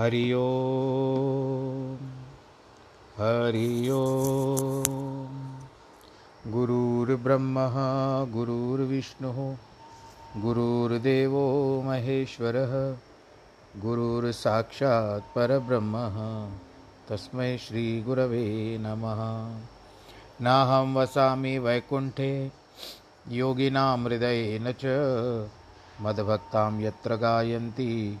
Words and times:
हरि 0.00 0.32
हरि 3.18 3.88
गुरुर्ब्रह्मा, 6.46 7.68
गुरुर्विष्णुः, 8.24 9.56
गुरुर्देवो 10.42 11.82
महेश्वरः, 11.82 12.96
गुरुर्साक्षात् 13.80 15.34
तस्मै 17.08 17.58
श्रीगुरवे 17.58 18.78
नमः। 18.78 19.60
नाहं 20.40 20.94
वसामि 20.94 21.58
वैकुण्ठे, 21.58 22.52
योगिनां 23.28 24.04
हृदयेन 24.04 24.72
च, 24.72 24.82
मद्भक्तां 26.00 26.80
यत्र 26.80 27.16
गायन्ति 27.16 28.20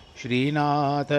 श्रीनाथ 0.21 1.11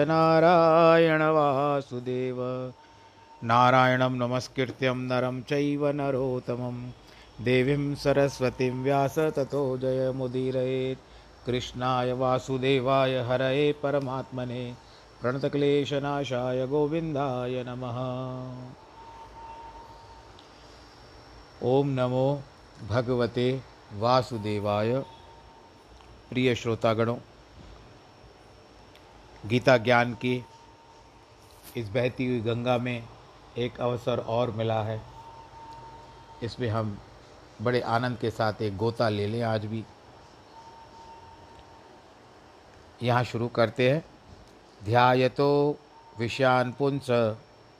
नारायण 3.43 4.01
नमस्कृत्यं 4.03 4.95
नरं 4.95 5.41
चैव 5.41 5.87
नरोत्तमं। 5.87 6.91
देवीं 7.43 7.95
सरस्वतीं 7.95 8.71
व्यास 8.71 9.19
ततो 9.19 9.77
जयमुदीरयेत् 9.77 10.99
कृष्णाय 11.45 12.13
वासुदेवाय 12.13 13.17
हरये 13.19 13.73
परमात्मने। 13.83 14.73
प्रणतक्लेशनाशाय 15.21 16.67
गोविन्दाय 16.67 17.63
नमः। 17.67 17.99
ओम 21.63 21.87
नमो 21.87 22.41
भगवते 22.89 23.61
वासुदेवाय। 23.93 24.99
प्रिय 26.29 26.55
श्रोतागणों 26.55 27.17
गीता 29.45 29.77
ज्ञान 29.77 30.13
की 30.13 30.45
इस 31.77 31.89
बहती 31.89 32.27
हुई 32.27 32.39
गंगा 32.39 32.77
में 32.77 33.03
एक 33.57 33.79
अवसर 33.79 34.19
और 34.19 34.51
मिला 34.51 34.81
है। 34.83 35.01
इसमें 36.43 36.67
हम 36.69 36.97
बड़े 37.61 37.81
आनंद 37.81 38.17
के 38.17 38.29
साथ 38.29 38.61
एक 38.61 38.77
गोता 38.77 39.09
ले 39.09 39.27
लें 39.27 39.41
आज 39.41 39.65
भी। 39.65 39.83
यहाँ 43.03 43.23
शुरू 43.23 43.47
करते 43.47 43.89
हैं। 43.91 44.03
ध्यायतो 44.85 45.77
विषयान 46.19 46.71
पुंस 46.71 47.07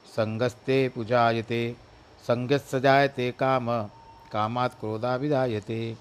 संगस्ते 0.07 0.87
पूजायते 0.89 1.75
संगत 2.25 2.61
सजायते 2.61 3.31
काम, 3.31 3.67
कामात 4.31 4.73
क्रोधा 4.73 5.15
विधायते। 5.15 5.97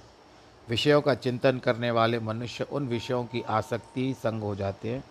विषयों 0.69 1.01
का 1.01 1.15
चिंतन 1.15 1.59
करने 1.59 1.91
वाले 1.91 2.19
मनुष्य 2.21 2.67
उन 2.72 2.87
विषयों 2.89 3.25
की 3.25 3.43
आसक्ति 3.43 4.12
संग 4.15 4.43
हो 4.43 4.55
जाते 4.55 4.89
हैं। 4.89 5.03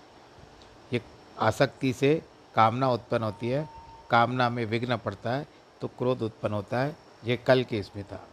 आसक्ति 1.40 1.94
से 1.94 2.22
कामना 2.56 2.90
उत्पन्न 2.92 3.24
होती 3.24 3.50
है। 3.50 3.68
कामना 4.10 4.50
में 4.50 4.66
विघ्न 4.66 4.98
पड़ता 4.98 5.32
है 5.32 5.48
तो 5.82 5.88
क्रोध 5.88 6.22
उत्पन्न 6.22 6.54
होता 6.54 6.80
है। 6.80 6.96
ये 7.26 7.38
कल 7.38 7.64
के 7.64 7.78
इसमें 7.78 8.04
था। 8.06 8.28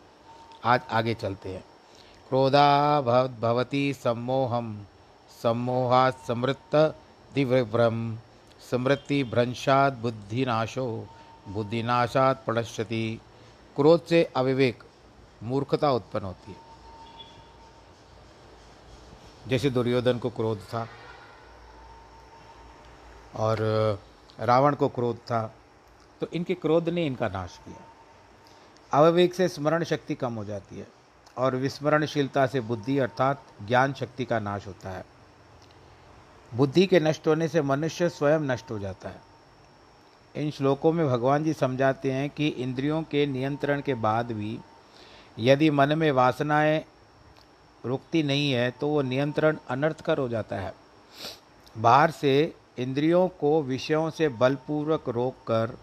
आज 0.64 0.80
आगे 0.90 1.14
चलते 1.14 1.48
हैं। 1.48 1.64
क्रोधा 2.28 3.00
भवती 3.40 3.92
सम्मोहम 3.94 4.86
सम्मोहा 5.42 6.10
समृत 6.26 6.74
दिव्रम 7.34 8.16
समृद्धि 8.70 9.22
भ्रंशात 9.24 9.92
बुद्धिनाशो। 9.92 10.86
बुद्धिनाशात 11.48 12.44
पड़श्यति 12.46 13.20
क्रोध 13.76 14.04
से 14.04 14.22
अविवेक, 14.36 14.82
मूर्खता 15.42 15.90
उत्पन्न 15.92 16.24
होती 16.24 16.50
है। 16.50 16.58
जैसे 19.48 19.70
दुर्योधन 19.70 20.18
को 20.18 20.30
क्रोध 20.30 20.58
था 20.64 20.86
और 23.36 23.58
रावण 24.40 24.74
को 24.74 24.88
क्रोध 24.88 25.16
था। 25.16 25.54
तो 26.20 26.26
इनके 26.32 26.54
क्रोध 26.54 26.88
ने 26.88 27.06
इनका 27.06 27.28
नाश 27.28 27.58
किया। 27.64 27.84
अविवेक 28.92 29.34
से 29.34 29.48
स्मरण 29.48 29.84
शक्ति 29.84 30.14
कम 30.14 30.34
हो 30.34 30.44
जाती 30.44 30.78
है 30.78 30.86
और 31.36 31.56
विस्मरणशीलता 31.56 32.46
से 32.46 32.60
बुद्धि 32.60 32.98
अर्थात 32.98 33.42
ज्ञान 33.66 33.92
शक्ति 33.92 34.24
का 34.24 34.38
नाश 34.38 34.66
होता 34.66 34.90
है। 34.90 35.04
बुद्धि 36.52 36.86
के 36.86 37.00
नष्ट 37.00 37.26
होने 37.26 37.48
से 37.48 37.62
मनुष्य 37.62 38.08
स्वयं 38.08 38.40
नष्ट 38.40 38.70
हो 38.70 38.78
जाता 38.78 39.08
है। 39.08 39.26
इन 40.34 40.50
श्लोकों 40.50 40.92
में 40.92 41.06
भगवान 41.06 41.44
जी 41.44 41.52
समझाते 41.52 42.12
हैं 42.12 42.28
कि 42.30 42.48
इंद्रियों 42.48 43.02
के 43.02 43.26
नियंत्रण 43.26 43.80
के 43.80 43.94
बाद 43.94 44.32
भी 44.32 44.58
यदि 45.38 45.70
मन 45.70 45.98
में 45.98 46.10
वासनाएँ 46.12 46.84
रुकती 47.84 48.22
नहीं 48.22 48.50
है 48.52 48.70
तो 48.70 48.88
वो 48.88 49.02
नियंत्रण 49.02 49.56
अनर्थकर 49.68 50.18
हो 50.18 50.28
जाता 50.28 50.56
है। 50.56 50.72
बाहर 51.78 52.10
से 52.10 52.54
इंद्रियों 52.78 53.26
को 53.28 53.62
विषयों 53.62 54.08
से 54.10 54.28
बलपूर्वक 54.28 55.08
रोककर 55.08 55.76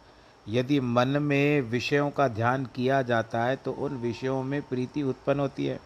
यदि 0.50 0.80
मन 0.80 1.08
में 1.22 1.62
विषयों 1.62 2.10
का 2.10 2.28
ध्यान 2.28 2.66
किया 2.66 3.02
जाता 3.02 3.44
है 3.44 3.56
तो 3.56 3.72
उन 3.72 3.98
विषयों 3.98 4.42
में 4.44 4.62
प्रीति 4.62 5.04
उत्पन्न 5.04 5.40
होती 5.40 5.66
है। 5.66 5.80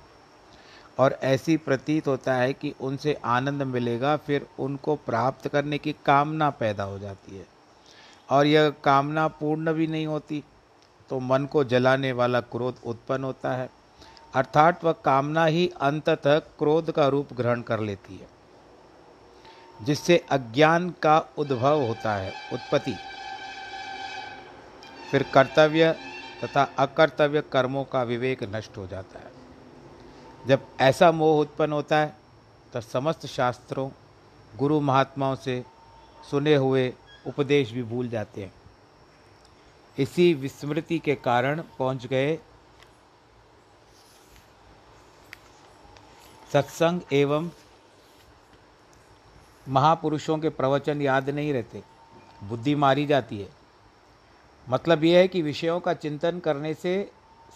और 1.00 1.18
ऐसी 1.24 1.58
प्रतीत 1.58 2.08
होता 2.08 2.34
है 2.34 2.53
कि 2.53 2.74
उनसे 2.81 3.14
आनंद 3.25 3.64
मिलेगा, 3.64 4.16
फिर 4.18 4.47
उनको 4.59 4.96
प्राप्त 4.96 5.47
करने 5.47 5.78
की 5.78 5.96
कामना 6.06 6.50
पैदा 6.50 6.84
हो 6.84 7.00
जाती 7.00 7.38
है। 7.38 7.46
और 8.30 8.46
यह 8.46 8.70
कामना 8.84 9.28
पूर्ण 9.28 9.74
भी 9.74 9.88
नहीं 9.88 10.08
होती 10.08 10.44
तो 11.09 11.20
मन 11.20 11.46
को 11.46 11.64
जलाने 11.64 12.12
वाला 12.12 12.40
क्रोध 12.41 12.76
उत्पन्न 12.86 13.24
होता 13.24 13.52
है। 13.52 13.70
अर्थात 14.36 14.84
वह 14.84 14.91
कामना 15.06 15.46
ही 15.46 15.68
अंततः 15.81 16.40
क्रोध 16.40 16.91
का 16.91 17.08
रूप 17.08 17.34
ग्रहण 17.34 17.62
कर 17.62 17.80
लेती 17.80 18.18
है। 18.18 18.39
जिससे 19.81 20.17
अज्ञान 20.31 20.90
का 21.01 21.17
उद्भव 21.38 21.81
होता 21.81 22.16
है, 22.16 22.34
उत्पत्ति। 22.53 22.95
फिर 25.12 25.23
कर्तव्य 25.34 25.91
तथा 26.44 26.63
अकर्तव्य 26.79 27.41
कर्मों 27.51 27.84
का 27.84 28.03
विवेक 28.03 28.44
नष्ट 28.56 28.78
हो 28.78 28.88
जाता 28.88 29.19
है। 29.19 29.31
जब 30.47 30.67
ऐसा 30.81 31.12
मोह 31.12 31.40
उत्पन्न 31.41 31.73
होता 31.73 31.97
है 31.97 32.16
तो 32.73 32.81
समस्त 32.81 33.25
शास्त्रों, 33.25 33.90
गुरु 34.53 34.79
महात्माओं 34.81 35.35
से 35.35 35.63
सुने 36.29 36.56
हुए 36.56 36.94
उपदेश 37.28 37.72
भी 37.72 37.84
भूल 37.84 38.09
जाते 38.09 38.41
हैं। 38.41 38.53
इसी 39.97 40.34
विस्मृति 40.34 40.99
के 40.99 41.16
कारण 41.16 41.61
पहुँच 41.79 42.05
गए 42.05 42.37
सत्संग 46.53 47.02
एवं 47.14 47.49
महापुरुषों 49.67 50.38
के 50.38 50.50
प्रवचन 50.50 51.02
याद 51.02 51.29
नहीं 51.29 51.53
रहते। 51.53 51.84
बुद्धि 52.44 52.76
मारी 52.76 53.06
जाती 53.06 53.40
है। 53.40 53.50
मतलब 54.70 55.03
यह 55.03 55.17
है 55.17 55.28
कि 55.28 55.41
विषयों 55.41 55.79
का 55.79 55.94
चिंतन 55.94 56.40
करने 56.40 56.73
से 56.73 57.11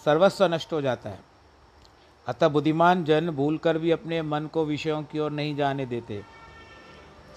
सर्वस्व 0.06 0.46
नष्ट 0.46 0.74
हो 0.74 0.82
जाता 0.82 1.10
है। 1.10 1.20
अतः 2.28 2.48
बुद्धिमान 2.48 3.04
जन 3.04 3.30
भूलकर 3.30 3.78
भी 3.78 3.92
अपने 3.92 4.22
मन 4.22 4.46
को 4.46 4.66
विषयों 4.66 5.04
की 5.04 5.20
ओर 5.20 5.32
नहीं 5.32 5.56
जाने 5.56 5.86
देते। 5.86 6.24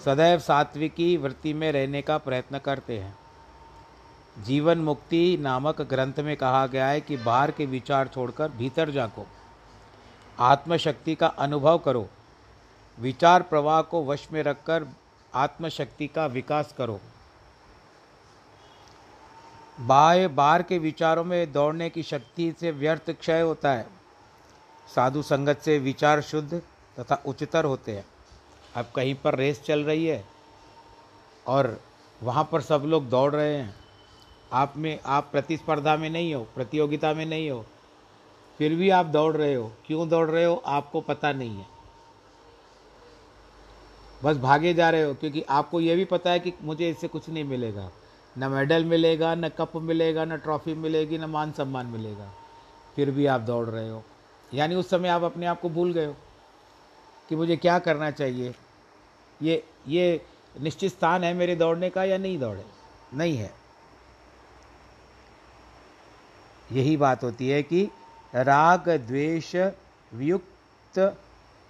सदैव 0.05 0.39
सात्विकी 0.39 1.17
वृत्ति 1.17 1.53
में 1.53 1.71
रहने 1.71 2.01
का 2.01 2.17
प्रयत्न 2.17 2.59
करते 2.59 2.99
हैं। 2.99 3.17
जीवन 4.43 4.77
मुक्ति 4.77 5.37
नामक 5.41 5.81
ग्रंथ 5.81 6.13
में 6.19 6.37
कहा 6.37 6.67
गया 6.67 6.87
है 6.87 7.01
कि 7.01 7.17
बाहर 7.17 7.51
के 7.51 7.65
विचार 7.65 8.07
छोड़कर 8.07 8.49
भीतर 8.49 8.89
जाको 8.89 9.25
आत्मशक्ति 10.39 11.15
का 11.15 11.27
अनुभव 11.27 11.77
करो। 11.77 12.07
विचार 12.99 13.41
प्रवाह 13.41 13.81
को 13.81 14.05
वश 14.05 14.27
में 14.31 14.43
रखकर 14.43 14.87
आत्मशक्ति 15.33 16.07
का 16.07 16.25
विकास 16.25 16.75
करो। 16.77 16.99
बाय 19.79 20.27
बार 20.27 20.63
के 20.63 20.77
विचारों 20.77 21.23
में 21.23 21.51
दौड़ने 21.51 21.89
की 21.89 22.03
शक्ति 22.03 22.55
से 22.59 22.71
व्यर्थ 22.71 23.11
क्षय 23.11 23.41
होता 23.41 23.71
है। 23.71 23.87
साधु 24.95 25.21
संगत 25.21 25.57
से 25.57 25.79
विचार 25.79 26.21
शुद्ध 26.21 26.61
तथा 26.99 27.23
उच्चतर 27.25 27.65
होते 27.65 27.95
हैं। 27.95 28.05
अब 28.75 28.91
कहीं 28.95 29.15
पर 29.15 29.35
रेस 29.35 29.63
चल 29.63 29.83
रही 29.83 30.05
है 30.05 30.25
और 31.47 31.81
वहाँ 32.23 32.49
पर 32.51 32.61
सब 32.61 32.83
लोग 32.85 33.09
दौड़ 33.09 33.35
रहे 33.35 33.55
हैं। 33.55 33.75
आप 34.53 34.73
में, 34.77 34.99
आप 35.05 35.29
प्रतिस्पर्धा 35.31 35.97
में 35.97 36.09
नहीं 36.09 36.35
हो, 36.35 36.43
प्रतियोगिता 36.55 37.13
में 37.13 37.25
नहीं 37.25 37.51
हो। 37.51 37.65
फिर 38.57 38.75
भी 38.75 38.89
आप 38.89 39.05
दौड़ 39.05 39.37
रहे 39.37 39.53
हो। 39.53 39.71
क्यों 39.87 40.09
दौड़ 40.09 40.29
रहे 40.29 40.45
हो? 40.45 40.63
आपको 40.65 41.01
पता 41.01 41.31
नहीं 41.31 41.57
है। 41.57 41.76
बस 44.23 44.37
भागे 44.37 44.73
जा 44.73 44.89
रहे 44.89 45.03
हो, 45.03 45.13
क्योंकि 45.13 45.41
आपको 45.41 45.81
ये 45.81 45.95
भी 45.95 46.05
पता 46.05 46.31
है 46.31 46.39
कि 46.39 46.53
मुझे 46.61 46.89
इससे 46.89 47.07
कुछ 47.07 47.29
नहीं 47.29 47.43
मिलेगा। 47.43 47.91
न 48.37 48.47
मेडल 48.47 48.85
मिलेगा, 48.85 49.35
न 49.35 49.49
कप 49.49 49.75
मिलेगा, 49.75 50.25
न 50.25 50.37
ट्रॉफी 50.37 50.73
मिलेगी, 50.73 51.17
न 51.17 51.25
मान 51.25 51.51
सम्मान 51.51 51.85
मिलेगा। 51.85 52.31
फिर 52.95 53.11
भी 53.11 53.25
आप 53.25 53.41
दौड़ 53.41 53.67
रहे 53.67 53.89
हो। 53.89 54.03
यानी 54.53 54.75
उस 54.75 54.89
समय 54.89 55.07
आप 55.07 55.21
अपने 55.21 55.45
आप 55.45 55.61
को 55.61 55.69
भूल 55.69 55.93
गए 55.93 56.05
हो 56.05 56.15
कि 57.29 57.35
मुझे 57.35 57.57
क्या 57.57 57.79
करना 57.79 58.11
चाहिए। 58.11 58.55
ये 59.41 59.63
ये 59.87 60.21
निश्चित 60.61 60.91
स्थान 60.91 61.23
है 61.23 61.33
मेरे 61.33 61.55
दौड़ने 61.55 61.89
का 61.89 62.03
या 62.03 62.17
नहीं 62.17 62.39
दौड़े? 62.39 62.65
नहीं 63.13 63.37
है। 63.37 63.53
यही 66.71 66.97
बात 66.97 67.23
होती 67.23 67.49
है 67.49 67.63
कि 67.63 67.89
राग, 68.35 68.89
द्वेष, 68.89 69.55
वियुक्त, 70.13 71.17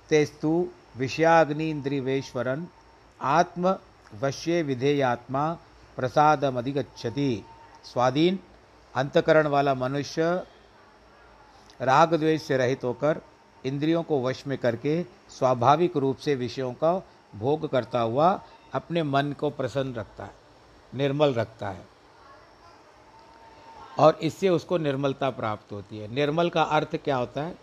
तेस्तु 0.10 0.68
विषयाग्निन्द्रिवेश्वरन 0.98 2.68
आत्म 3.22 3.76
वश्य 4.20 4.62
विधेयात्मा 4.62 5.58
प्रसादमधिगछति 5.96 7.46
स्वाधीन 7.84 8.40
अंतकरण 8.96 9.48
वाला 9.48 9.74
मनुष्य 9.74 10.44
राग 11.82 12.16
द्वेष 12.16 12.42
से 12.42 12.58
रहित 12.58 12.84
होकर 12.84 13.22
इंद्रियों 13.66 14.04
को 14.04 14.24
वश 14.24 14.48
में 14.48 14.58
करके 14.58 15.04
स्वाभाविक 15.30 15.98
रूप 15.98 16.18
से 16.18 16.36
विषयों 16.36 16.74
का 16.74 17.08
भोग 17.36 17.70
करता 17.70 18.00
हुआ 18.00 18.42
अपने 18.74 19.04
मन 19.04 19.34
को 19.40 19.50
प्रसन्न 19.50 19.94
रखता 19.94 20.24
है, 20.24 20.32
निर्मल 20.96 21.34
रखता 21.34 21.70
है। 21.70 21.88
और 24.00 24.20
इससे 24.22 24.50
उसको 24.50 24.78
निर्मलता 24.78 25.30
प्राप्त 25.30 25.72
होती 25.72 25.98
है। 25.98 26.14
निर्मल 26.16 26.50
का 26.50 26.62
अर्थ 26.62 26.96
क्या 26.96 27.18
होता 27.18 27.42
है? 27.42 27.56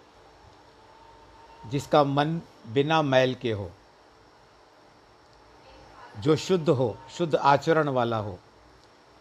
जिसका 1.66 2.04
मन 2.04 2.40
बिना 2.66 3.02
मैल 3.02 3.34
के 3.34 3.52
हो। 3.52 3.70
जो 6.18 6.36
शुद्ध 6.36 6.68
हो, 6.68 6.96
शुद्ध 7.18 7.34
आचरण 7.34 7.88
वाला 7.88 8.16
हो, 8.16 8.38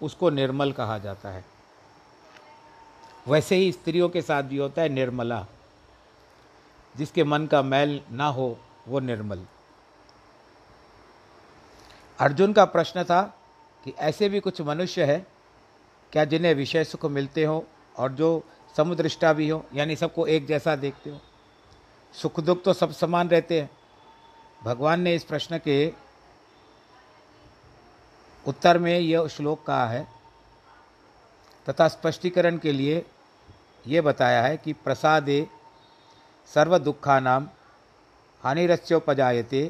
उसको 0.01 0.29
निर्मल 0.29 0.71
कहा 0.71 0.97
जाता 0.97 1.29
है। 1.29 1.45
वैसे 3.27 3.55
ही 3.55 3.71
स्त्रियों 3.71 4.09
के 4.09 4.21
साथ 4.21 4.43
भी 4.43 4.57
होता 4.57 4.81
है 4.81 4.89
निर्मला। 4.89 5.45
जिसके 6.97 7.23
मन 7.23 7.47
का 7.47 7.61
मैल 7.61 8.01
ना 8.11 8.27
हो, 8.27 8.59
वो 8.87 8.99
निर्मल। 8.99 9.45
अर्जुन 12.19 12.53
का 12.53 12.65
प्रश्न 12.65 13.03
था 13.03 13.39
कि 13.83 13.93
ऐसे 13.99 14.29
भी 14.29 14.39
कुछ 14.39 14.61
मनुष्य 14.61 15.03
है, 15.05 15.27
क्या 16.11 16.25
जिन्हें 16.25 16.53
विषय 16.53 16.83
सुख 16.83 17.05
मिलते 17.05 17.43
हो 17.43 17.67
और 17.97 18.11
जो 18.11 18.43
समुद्रिष्टा 18.77 19.33
भी 19.33 19.49
हो, 19.49 19.65
यानी 19.73 19.95
सबको 19.95 20.27
एक 20.27 20.45
जैसा 20.45 20.75
देखते 20.75 21.09
हो? 21.09 21.21
सुख 22.15 22.39
दुख 22.39 22.63
तो 22.63 22.73
सब 22.73 22.91
समान 22.91 23.29
रहते 23.29 23.59
हैं। 23.61 23.69
भगवान 24.61 25.01
ने 25.01 25.13
इस 25.15 25.23
प्रश्न 25.23 25.57
के 25.57 25.93
उत्तर 28.45 28.77
में 28.77 28.97
यह 28.99 29.27
श्लोक 29.27 29.65
कहा 29.65 29.87
है, 29.87 30.07
तथा 31.67 31.87
स्पष्टीकरण 31.87 32.57
के 32.57 32.71
लिए 32.71 33.05
ये 33.85 34.01
बताया 34.01 34.41
है 34.43 34.57
कि 34.57 34.73
प्रसादे 34.75 35.45
सर्व 36.51 36.77
दुखा 36.77 37.19
नाम 37.19 37.47
हानिरस्योपजायते, 38.43 39.65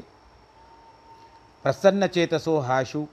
प्रसन्न 1.65 2.07
चेतसो 2.07 2.57
हाशु 2.59 3.05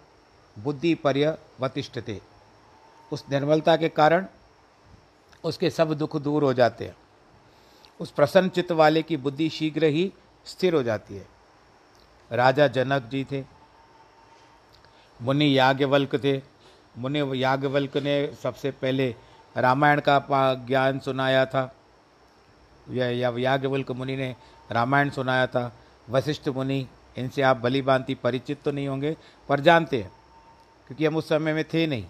बुद्धि 0.57 0.95
पर्यवतिष्ठते 0.95 2.21
उस 3.13 3.25
निर्मलता 3.31 3.77
के 3.77 3.89
कारण 3.91 4.27
उसके 5.45 5.71
सब 5.71 5.93
दुख 5.95 6.17
दूर 6.17 6.45
हो 6.45 6.53
जाते 6.55 6.85
हैं। 6.85 6.97
उस 8.01 8.11
प्रसन्न 8.11 8.49
चित्त 8.49 8.73
वाले 8.73 9.03
की 9.03 9.17
बुद्धि 9.17 9.49
शीघ्र 9.51 9.85
ही 9.87 10.13
स्थिर 10.47 10.75
हो 10.75 10.83
जाती 10.83 11.17
है। 11.17 11.27
राजा 12.31 12.67
जनक 12.69 13.03
जी 13.03 13.25
थे, 13.25 13.43
मुनि 15.21 15.59
याज्ञवल्क 15.59 16.15
थे। 16.17 16.41
मुनि 16.99 17.21
याज्ञवल्क 17.35 17.97
ने 17.97 18.15
सबसे 18.43 18.71
पहले 18.71 19.15
रामायण 19.57 20.01
का 20.01 20.55
ज्ञान 20.67 20.99
सुनाया 20.99 21.45
था। 21.47 21.73
या 22.87 23.31
याज्ञवल्क 23.39 23.91
मुनि 23.91 24.17
ने 24.17 24.35
रामायण 24.71 25.11
सुनाया 25.11 25.47
था। 25.47 25.73
वशिष्ठ 26.09 26.49
मुनि, 26.49 26.87
इनसे 27.17 27.43
आप 27.43 27.57
भली 27.57 27.83
भांति 27.83 28.15
परिचित 28.15 28.63
तो 28.63 28.71
नहीं 28.71 28.89
होंगे, 28.89 29.17
पर 29.49 29.61
जानते 29.61 30.03
हैं, 30.03 30.11
क्योंकि 30.89 31.07
हम 31.07 31.17
उस 31.17 31.29
समय 31.29 31.53
में 31.53 31.65
थे 31.65 31.87
नहीं। 31.87 32.05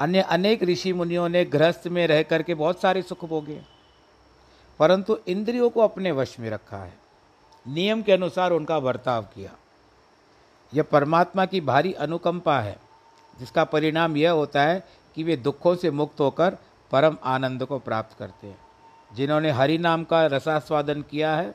अन्य 0.00 0.20
अनेक 0.20 0.62
ऋषि 0.62 0.92
मुनियों 0.92 1.28
ने 1.28 1.44
गृहस्थ 1.44 1.86
में 1.86 2.06
रह 2.06 2.22
करके 2.22 2.54
बहुत 2.54 2.80
सारे 2.80 3.02
सुख 3.02 3.24
भोगे। 3.24 3.60
परंतु 4.82 5.16
इंद्रियों 5.28 5.70
को 5.70 5.80
अपने 5.80 6.12
वश 6.12 6.36
में 6.40 6.50
रखा 6.50 6.76
है। 6.76 6.92
नियम 7.68 8.02
के 8.02 8.12
अनुसार 8.12 8.52
उनका 8.52 8.78
बर्ताव 8.80 9.22
किया। 9.22 9.50
यह 10.74 10.82
परमात्मा 10.82 11.46
की 11.46 11.60
भारी 11.60 11.92
अनुकंपा 11.92 12.60
है, 12.60 12.78
जिसका 13.38 13.64
परिणाम 13.64 14.16
यह 14.16 14.30
होता 14.30 14.62
है 14.62 14.88
कि 15.14 15.22
वे 15.22 15.36
दुखों 15.36 15.76
से 15.76 15.90
मुक्त 15.90 16.20
होकर 16.20 16.56
परम 16.92 17.16
आनंद 17.24 17.64
को 17.64 17.78
प्राप्त 17.78 18.18
करते 18.18 18.46
हैं। 18.46 18.58
जिन्होंने 19.14 19.50
हरि 19.50 19.78
नाम 19.78 20.04
का 20.04 20.26
रसास्वादन 20.26 21.02
किया 21.02 21.36
है, 21.36 21.54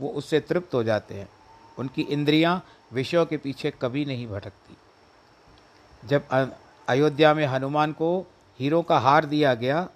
वो 0.00 0.08
उससे 0.08 0.40
तृप्त 0.40 0.74
हो 0.74 0.82
जाते 0.82 1.14
हैं। 1.14 1.28
उनकी 1.78 2.02
इंद्रियाँ 2.02 2.64
विषयों 2.92 3.26
के 3.26 3.36
पीछे 3.36 3.72
कभी 3.82 4.04
नहीं 4.04 4.26
भटकती। 4.26 4.76
जब 6.08 6.52
अयोध्या 6.88 7.34
में 7.34 7.46
हनुमान 7.46 7.92
को 7.92 8.26
हीरो 8.60 8.82
का 8.82 8.98
हार 8.98 9.24
दिया 9.24 9.54
गया, 9.54 9.88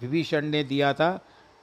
विभीषण 0.00 0.44
ने 0.44 0.64
दिया 0.64 0.94
था 0.94 1.20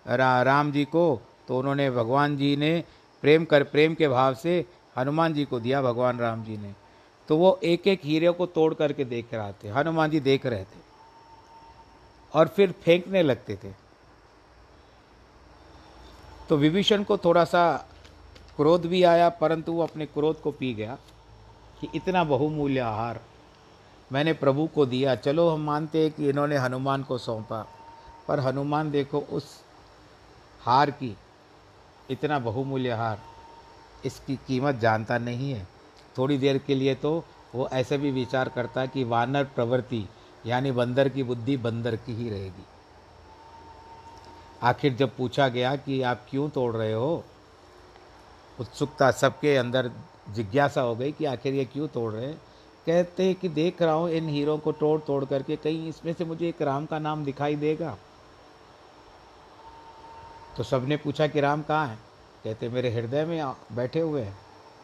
रा, 0.07 0.41
राम 0.41 0.71
जी 0.71 0.85
को 0.85 1.21
तो 1.47 1.57
उन्होंने 1.59 1.91
भगवान 1.91 2.37
जी 2.37 2.55
ने 2.55 2.83
प्रेम 3.21 3.45
कर 3.45 3.63
प्रेम 3.63 3.93
के 3.95 4.07
भाव 4.07 4.33
से 4.33 4.65
हनुमान 4.97 5.33
जी 5.33 5.45
को 5.45 5.59
दिया 5.59 5.81
भगवान 5.81 6.19
राम 6.19 6.43
जी 6.43 6.57
ने। 6.57 6.73
तो 7.27 7.37
वो 7.37 7.59
एक 7.63 7.87
एक 7.87 8.01
हीरे 8.03 8.31
को 8.31 8.45
तोड़ 8.45 8.73
करके 8.73 9.05
देख 9.05 9.33
रहे 9.33 9.53
थे 9.53 9.69
हनुमान 9.69 10.09
जी 10.09 10.19
देख 10.19 10.45
रहे 10.45 10.63
थे। 10.63 10.81
और 12.33 12.47
फिर 12.47 12.71
फेंकने 12.71 13.21
लगते 13.23 13.55
थे। 13.55 13.71
तो 16.49 16.57
विभीषण 16.57 17.03
को 17.03 17.17
थोड़ा 17.17 17.43
सा 17.43 17.89
क्रोध 18.55 18.85
भी 18.85 19.03
आया 19.03 19.29
परंतु 19.29 19.71
वो 19.71 19.83
अपने 19.83 20.05
क्रोध 20.05 20.41
को 20.41 20.51
पी 20.51 20.73
गया 20.73 20.97
कि 21.81 21.87
इतना 21.95 22.23
बहुमूल्य 22.23 22.79
आहार 22.79 23.19
मैंने 24.11 24.33
प्रभु 24.33 24.67
को 24.67 24.85
दिया 24.85 25.15
चलो 25.15 25.49
हम 25.49 25.61
मानते 25.61 26.03
हैं 26.03 26.11
कि 26.11 26.29
इन्होंने 26.29 26.57
हनुमान 26.57 27.03
को 27.03 27.17
सौंपा 27.17 27.67
पर 28.27 28.39
हनुमान 28.39 28.91
देखो 28.91 29.19
उस 29.19 29.63
हार 30.63 30.91
की, 30.91 31.15
इतना 32.09 32.39
बहुमूल्य 32.39 32.91
हार, 32.91 33.19
इसकी 34.05 34.35
कीमत 34.47 34.75
जानता 34.75 35.17
नहीं 35.17 35.51
है। 35.51 35.67
थोड़ी 36.17 36.37
देर 36.37 36.57
के 36.57 36.75
लिए 36.75 36.95
तो 36.95 37.23
वो 37.55 37.67
ऐसे 37.73 37.97
भी 37.97 38.11
विचार 38.11 38.49
करता 38.49 38.85
कि 38.85 39.03
वानर 39.03 39.43
प्रवृत्ति, 39.45 40.05
यानी 40.45 40.71
बंदर 40.71 41.09
की 41.09 41.23
बुद्धि 41.23 41.57
बंदर 41.57 41.95
की 41.95 42.13
ही 42.13 42.29
रहेगी। 42.29 42.65
आखिर 44.61 44.93
जब 44.93 45.15
पूछा 45.17 45.47
गया 45.49 45.75
कि 45.75 46.01
आप 46.01 46.25
क्यों 46.29 46.49
तोड़ 46.49 46.75
रहे 46.75 46.93
हो, 46.93 47.23
उत्सुकता 48.59 49.11
सबके 49.11 49.55
अंदर 49.57 49.91
जिज्ञासा 50.29 50.81
हो 50.81 50.95
गई 50.95 51.11
कि 51.11 51.25
आखिर 51.25 51.53
ये 51.53 51.65
क्यों 51.65 51.87
तोड़ 51.87 52.11
रहे 52.13 52.25
हैं। 52.25 52.37
कहते 52.85 53.23
हैं 53.23 53.35
कि 53.35 53.49
देख 53.49 53.81
रहा 53.81 53.93
हूँ, 53.93 54.09
इन 54.09 54.29
हीरों 54.29 54.57
को 54.57 54.71
तोड़ 54.71 54.99
तोड़ 55.01 55.23
करके 55.25 55.55
कहीं 55.55 55.87
इसमें 55.89 56.13
से 56.13 56.25
मुझे 56.25 56.47
एक 56.49 56.61
राम 56.61 56.85
का 56.85 56.99
नाम 56.99 57.23
दिखाई 57.25 57.55
देगा। 57.55 57.95
तो 60.57 60.63
सबने 60.63 60.97
पूछा 60.97 61.27
कि 61.27 61.41
राम 61.41 61.61
कहाँ 61.61 61.87
है? 61.87 61.97
कहते, 62.43 62.69
मेरे 62.69 62.91
हृदय 62.91 63.25
में 63.25 63.53
बैठे 63.71 63.99
हुए 63.99 64.21
हैं। 64.21 64.37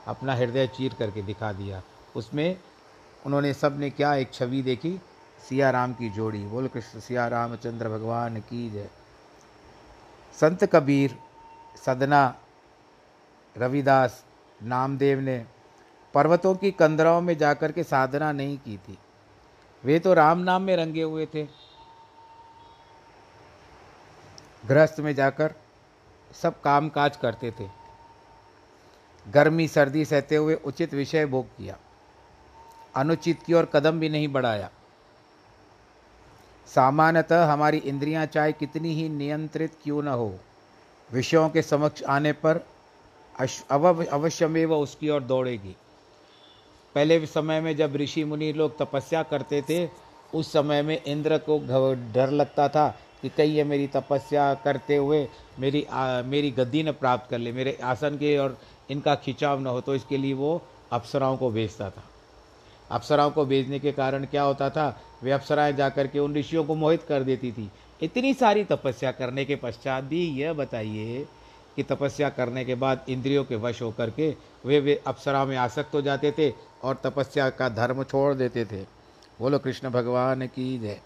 अपना 0.08 0.34
हृदय 0.34 0.68
चीर 0.68 0.94
करके 0.94 1.22
दिखा 1.22 1.54
दिया। 1.54 1.82
उसमें 2.16 2.60
उन्होंने 3.26 3.54
सबने 3.54 3.90
क्या 3.90 4.16
एक 4.16 4.34
छवि 4.34 4.62
देखी? 4.62 5.02
सिया 5.50 5.70
राम 5.70 5.94
की 5.94 6.10
जोड़ी। 6.10 6.40
बोल 6.40 6.68
कृष्ण 6.68 7.00
सिया 7.00 7.28
रामचंद्र 7.28 7.90
भगवान 7.90 8.40
की 8.40 8.70
जय। 8.70 8.90
संत 10.34 10.66
कबीर, 10.66 11.18
सदना, 11.86 12.36
रविदास, 13.58 14.26
नामदेव 14.64 15.20
ने 15.20 15.46
पर्वतों 16.14 16.56
की 16.56 16.72
कंदराओं 16.72 17.22
में 17.22 17.38
जाकर 17.38 17.72
के 17.72 17.84
साधना 17.84 18.32
नहीं 18.32 18.58
की 18.58 18.78
थी। 18.78 18.98
वे 19.86 20.00
तो 20.00 20.14
राम 20.14 20.40
नाम 20.40 20.62
में 20.62 20.76
रंगे 20.76 21.04
हुए 21.04 21.26
थे। 21.26 21.69
गृहस्थ 24.64 25.00
में 25.00 25.14
जाकर 25.16 25.54
सब 26.34 26.60
काम 26.62 26.90
काज 26.90 27.18
करते 27.18 27.52
थे। 27.52 27.68
गर्मी, 29.26 29.68
सर्दी 29.68 30.06
सहते 30.06 30.36
हुए 30.36 30.56
उचित 30.56 30.94
विषय 30.94 31.26
भोग 31.26 31.46
किया। 31.48 31.78
अनुचित 32.96 33.42
की 33.44 33.54
ओर 33.54 33.66
कदम 33.66 34.00
भी 34.00 34.10
नहीं 34.10 34.28
बढ़ाया। 34.28 34.70
सामान्यतः 36.68 37.46
हमारी 37.46 37.78
इंद्रियाँ 37.78 38.26
चाहे 38.26 38.52
कितनी 38.52 38.94
ही 38.94 39.08
नियंत्रित 39.10 39.74
क्यों 39.84 40.02
न 40.04 40.08
हो, 40.08 40.34
विषयों 41.10 41.50
के 41.50 41.62
समक्ष 41.62 42.04
आने 42.04 42.32
पर 42.36 42.66
अवश्यमेव 44.12 44.74
उसकी 44.74 45.10
ओर 45.10 45.24
दौड़ेगी। 45.24 45.76
पहले 46.96 47.26
समय 47.26 47.62
में 47.62 47.76
जब 47.76 47.96
ऋषि 47.96 48.24
मुनि 48.24 48.52
लोग 48.54 48.78
तपस्या 48.80 49.24
करते 49.24 49.62
थे, 49.62 49.90
उस 50.34 50.52
समय 50.54 50.82
में 50.82 51.02
इंद्र 51.04 51.38
को 51.40 51.58
डर 52.14 52.30
लगता 52.32 52.68
था 52.70 52.88
कि 53.22 53.30
कहीं 53.30 53.56
ये 53.56 53.64
मेरी 53.64 53.88
तपस्या 53.88 54.54
करते 54.54 54.96
हुए 54.96 55.28
मेरी 55.60 55.84
आ, 55.84 56.22
मेरी 56.22 56.52
गद्दी 56.52 56.84
न 56.84 56.92
प्राप्त 56.92 57.30
कर 57.30 57.38
ले 57.38 57.52
मेरे 57.52 57.78
आसन 57.84 58.18
के 58.18 58.38
और 58.38 58.58
इनका 58.92 59.16
खिंचाव 59.16 59.60
न 59.60 59.68
हो 59.68 59.82
तो 59.82 59.96
इसके 59.96 60.18
लिए 60.18 60.34
वो 60.34 60.62
अप्सराओं 60.92 61.38
को 61.38 61.50
भेजता 61.52 61.90
था। 61.90 62.04
अप्सराओं 62.92 63.32
को 63.32 63.46
भेजने 63.46 63.80
के 63.80 63.92
कारण 63.92 64.26
क्या 64.26 64.44
होता 64.44 64.70
था 64.70 64.88
वे 65.24 65.32
अप्सराएँ 65.32 65.74
जाकर 65.74 66.08
के 66.08 66.20
उन 66.20 66.36
ऋषियों 66.36 66.64
को 66.64 66.76
मोहित 66.76 67.04
कर 67.04 67.24
देती 67.24 67.52
थी। 67.52 67.70
इतनी 68.02 68.34
सारी 68.34 68.64
तपस्या 68.64 69.12
करने 69.12 69.46
के 69.46 69.56
पश्चात 69.56 70.04
भी 70.04 70.24
यह 70.42 70.54
बताइए 70.54 71.26
कि 71.76 71.84
तपस्या 71.84 72.30
करने 72.30 72.64
के 72.66 72.76
बाद 72.76 73.06
इंद्रियों 73.10 73.44
के 73.44 73.56
वश 73.56 73.82
होकर 73.82 74.10
के 74.10 74.30
वे 74.66 74.80
वे 74.80 75.02
अप्सरा 75.08 75.44
में 75.46 75.56
आसक्त 75.58 75.94
हो 75.96 76.02
जाते 76.02 76.32
थे 76.32 76.50
और 76.84 77.02
तपस्या 77.04 77.50
का 77.50 77.70
धर्म 77.70 78.04
छोड़ 78.04 78.34
देते 78.34 78.66
थे। 78.66 78.82
बोलो 79.40 79.60
कृष्ण 79.60 79.90
भगवान 79.90 80.48
की 80.48 80.78
जय। 80.80 81.00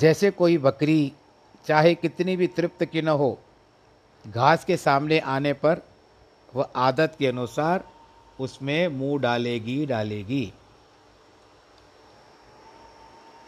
जैसे 0.00 0.30
कोई 0.30 0.58
बकरी, 0.58 1.12
चाहे 1.66 1.94
कितनी 1.94 2.36
भी 2.36 2.46
तृप्त 2.46 2.84
की 2.84 3.02
न 3.02 3.08
हो, 3.08 3.38
घास 4.28 4.64
के 4.64 4.76
सामने 4.76 5.18
आने 5.18 5.52
पर 5.52 5.80
वह 6.54 6.68
आदत 6.76 7.16
के 7.18 7.26
अनुसार 7.26 7.84
उसमें 8.40 8.88
मुँह 8.88 9.20
डालेगी 9.20 9.86
डालेगी। 9.86 10.52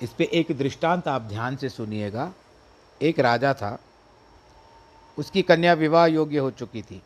इस 0.03 0.11
पे 0.11 0.25
एक 0.33 0.47
दृष्टांत 0.59 1.09
आप 1.09 1.23
ध्यान 1.23 1.57
से 1.57 1.69
सुनिएगा। 1.69 2.33
एक 3.03 3.21
राजा 3.21 3.55
था, 3.55 3.79
उसकी 5.19 5.43
कन्या 5.43 5.73
विवाह 5.73 6.07
योग्य 6.07 6.39
हो 6.39 6.51
चुकी 6.51 6.83
थी। 6.83 7.03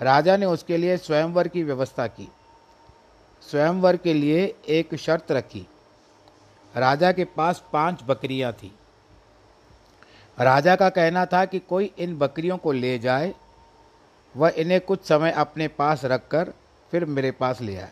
राजा 0.00 0.36
ने 0.36 0.46
उसके 0.46 0.76
लिए 0.76 0.96
स्वयंवर 0.96 1.48
की 1.48 1.62
व्यवस्था 1.62 2.06
की। 2.06 2.28
स्वयंवर 3.42 3.96
के 3.96 4.14
लिए 4.14 4.56
एक 4.68 4.94
शर्त 4.94 5.32
रखी। 5.32 5.66
राजा 6.74 7.10
के 7.12 7.24
पास 7.26 7.62
पाँच 7.72 8.02
बकरियाँ 8.06 8.52
थी। 8.52 8.72
राजा 10.38 10.74
का 10.76 10.88
कहना 10.88 11.24
था 11.26 11.44
कि 11.44 11.58
कोई 11.58 11.90
इन 11.98 12.16
बकरियों 12.18 12.56
को 12.56 12.72
ले 12.72 12.98
जाए, 12.98 13.32
वह 14.34 14.54
इन्हें 14.56 14.80
कुछ 14.80 15.04
समय 15.04 15.30
अपने 15.30 15.68
पास 15.68 16.04
रखकर 16.04 16.52
फिर 16.92 17.04
मेरे 17.04 17.30
पास 17.30 17.60
ले 17.60 17.76
आए। 17.76 17.90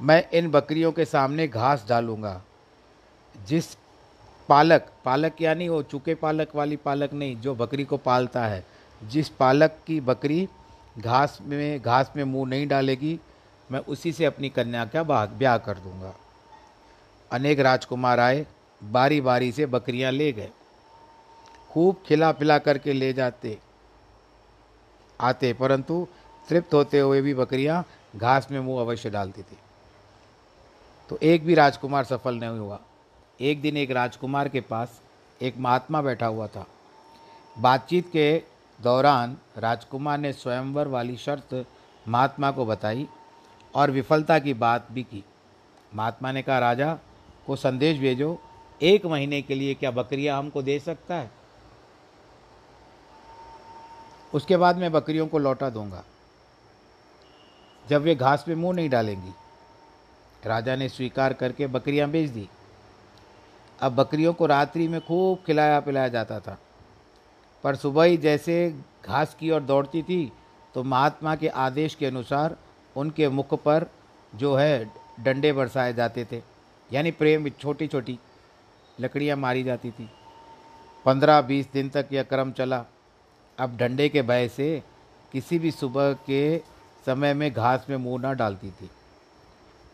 मैं 0.00 0.24
इन 0.30 0.50
बकरियों 0.50 0.90
के 0.92 1.04
सामने 1.04 1.46
घास 1.48 1.84
डालूँगा, 1.88 2.40
जिस 3.34 3.74
पालक 4.48 4.86
पालक 5.04 5.40
यानी 5.40 5.68
वो 5.68 5.82
चूके 5.82 6.14
पालक 6.14 6.54
वाली 6.54 6.76
पालक 6.76 7.12
नहीं, 7.12 7.36
जो 7.36 7.54
बकरी 7.54 7.84
को 7.84 7.96
पालता 7.98 8.44
है, 8.46 8.64
जिस 9.00 9.28
पालक 9.30 9.78
की 9.86 10.00
बकरी 10.00 10.48
घास 10.98 11.38
में 11.42 11.80
घास 11.80 12.12
में 12.16 12.24
मुँह 12.24 12.48
नहीं 12.48 12.66
डालेगी, 12.68 13.18
मैं 13.70 13.80
उसी 13.80 14.12
से 14.12 14.24
अपनी 14.24 14.48
कन्या 14.48 14.84
का 14.86 15.02
ब्याह 15.02 15.56
कर 15.58 15.78
दूँगा। 15.78 16.14
अनेक 17.32 17.60
राजकुमार 17.60 18.20
आए 18.20 18.46
बारी 18.80 19.20
बारी 19.20 19.50
से 19.52 19.66
बकरियाँ 19.66 20.12
ले 20.12 20.32
गए। 20.32 20.50
खूब 21.70 22.02
खिला 22.06 22.30
पिला 22.32 22.58
करके 22.58 22.92
ले 22.92 23.12
जाते, 23.12 23.58
आते, 25.20 25.52
परंतु 25.52 26.06
तृप्त 26.48 26.74
होते 26.74 27.00
हुए 27.00 27.20
भी 27.20 27.34
बकरियाँ 27.34 27.84
घास 28.16 28.48
में 28.50 28.58
मुँह 28.60 28.80
अवश्य 28.80 29.10
डालती 29.10 29.42
थी। 29.42 29.56
तो 31.10 31.18
एक 31.22 31.44
भी 31.44 31.54
राजकुमार 31.54 32.04
सफल 32.04 32.34
नहीं 32.34 32.58
हुआ। 32.58 32.78
एक 33.40 33.60
दिन 33.60 33.76
एक 33.76 33.90
राजकुमार 33.90 34.48
के 34.48 34.60
पास 34.60 35.00
एक 35.40 35.54
महात्मा 35.58 36.02
बैठा 36.02 36.26
हुआ 36.26 36.46
था। 36.46 36.66
बातचीत 37.56 38.08
के 38.08 38.42
दौरान 38.78 39.36
राजकुमार 39.58 40.18
ने 40.18 40.32
स्वयंवर 40.32 40.88
वाली 40.88 41.16
शर्त 41.16 41.64
महात्मा 42.06 42.50
को 42.50 42.66
बताई 42.66 43.06
और 43.74 43.90
विफलता 43.90 44.38
की 44.38 44.54
बात 44.54 44.86
भी 44.92 45.02
की। 45.02 45.24
महात्मा 45.92 46.32
ने 46.32 46.42
कहा, 46.42 46.58
राजा 46.58 46.98
को 47.46 47.56
संदेश 47.56 47.98
भेजो, 47.98 48.38
एक 48.80 49.06
महीने 49.06 49.40
के 49.42 49.54
लिए 49.54 49.74
क्या 49.74 49.90
बकरियाँ 49.90 50.38
हमको 50.38 50.62
दे 50.62 50.78
सकता 50.78 51.14
है? 51.14 51.30
उसके 54.32 54.56
बाद 54.56 54.76
मैं 54.76 54.90
बकरियों 54.92 55.26
को 55.26 55.38
लौटा 55.38 55.70
दूँगा। 55.70 56.04
जब 57.86 58.02
वे 58.02 58.14
घास 58.14 58.44
पे 58.46 58.54
मुँह 58.54 58.74
नहीं 58.76 58.88
डालेंगी। 58.88 59.32
राजा 60.42 60.76
ने 60.76 60.88
स्वीकार 60.88 61.32
करके 61.32 61.66
बकरियाँ 61.66 62.08
बेच 62.10 62.30
दी। 62.30 62.48
अब 63.80 63.94
बकरियों 63.94 64.32
को 64.32 64.46
रात्रि 64.46 64.86
में 64.88 65.00
खूब 65.00 65.42
खिलाया 65.46 65.80
पिलाया 65.80 66.08
जाता 66.08 66.38
था। 66.40 66.58
पर 67.64 67.76
सुबह 67.76 68.04
ही 68.04 68.16
जैसे 68.16 68.54
घास 69.04 69.34
की 69.40 69.50
ओर 69.50 69.60
दौड़ती 69.60 70.02
थी 70.02 70.32
तो 70.74 70.82
महात्मा 70.84 71.34
के 71.36 71.48
आदेश 71.48 71.94
के 71.94 72.06
अनुसार 72.06 72.56
उनके 72.96 73.28
मुख 73.28 73.54
पर 73.54 73.86
जो 74.32 74.54
है 74.54 74.90
डंडे 75.20 75.52
बरसाए 75.52 75.92
जाते 75.94 76.24
थे। 76.24 76.40
यानी 76.92 77.10
प्रेम 77.10 77.48
छोटी 77.48 77.86
छोटी 77.86 78.18
लकड़ियाँ 79.00 79.36
मारी 79.36 79.62
जाती 79.62 79.90
थी। 79.90 80.10
पंद्रह 81.04 81.40
बीस 81.40 81.66
दिन 81.72 81.88
तक 81.88 82.08
यह 82.12 82.22
क्रम 82.22 82.52
चला। 82.52 82.84
अब 83.58 83.76
डंडे 83.76 84.08
के 84.08 84.22
भय 84.22 84.48
से 84.48 84.82
किसी 85.32 85.58
भी 85.58 85.70
सुबह 85.70 86.12
के 86.12 86.58
समय 87.06 87.34
में 87.34 87.52
घास 87.52 87.86
में 87.90 87.96
मुँह 87.96 88.22
ना 88.22 88.32
डालती 88.32 88.70
थी। 88.70 88.90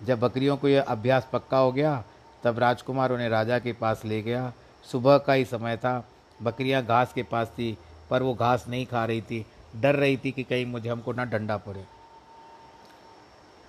जब 0.02 0.21
बकरियों 0.21 0.57
को 0.57 0.68
यह 0.68 0.83
अभ्यास 0.83 1.28
पक्का 1.33 1.59
हो 1.59 1.73
गया, 1.73 2.04
तब 2.42 2.59
राजकुमार 2.59 3.12
उन्हें 3.12 3.28
राजा 3.28 3.59
के 3.59 3.73
पास 3.73 4.02
ले 4.04 4.23
गया। 4.23 4.52
सुबह 4.92 5.18
का 5.18 5.33
ही 5.33 5.45
समय 5.45 5.76
था। 5.76 6.09
बकरियाँ 6.42 6.85
घास 6.85 7.12
के 7.12 7.23
पास 7.23 7.49
थी, 7.49 7.78
पर 8.11 8.23
वो 8.23 8.35
घास 8.35 8.64
नहीं 8.68 8.87
खा 8.87 9.04
रही 9.04 9.21
थी। 9.21 9.47
डर 9.76 9.95
रही 9.95 10.16
थी 10.16 10.30
कि 10.30 10.42
कहीं 10.42 10.66
मुझे 10.66 10.88
हमको 10.88 11.12
ना 11.12 11.25
डंडा 11.25 11.57
पड़े। 11.57 11.85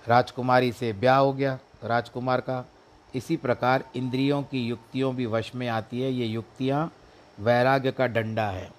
राजकुमारी 0.08 0.72
से 0.72 0.92
ब्याह 0.92 1.18
हो 1.18 1.32
गया। 1.32 1.58
राजकुमार 1.84 2.40
का 2.40 2.68
इसी 3.14 3.36
प्रकार 3.36 3.84
इंद्रियों 3.96 4.42
की 4.42 4.66
युक्तियों 4.66 5.14
भी 5.16 5.26
वश 5.26 5.54
में 5.54 5.68
आती 5.68 6.00
है। 6.00 6.12
ये 6.12 6.26
युक्तियाँ 6.26 6.92
वैराग्य 7.40 7.92
का 7.92 8.06
डंडा 8.06 8.50
है। 8.50 8.72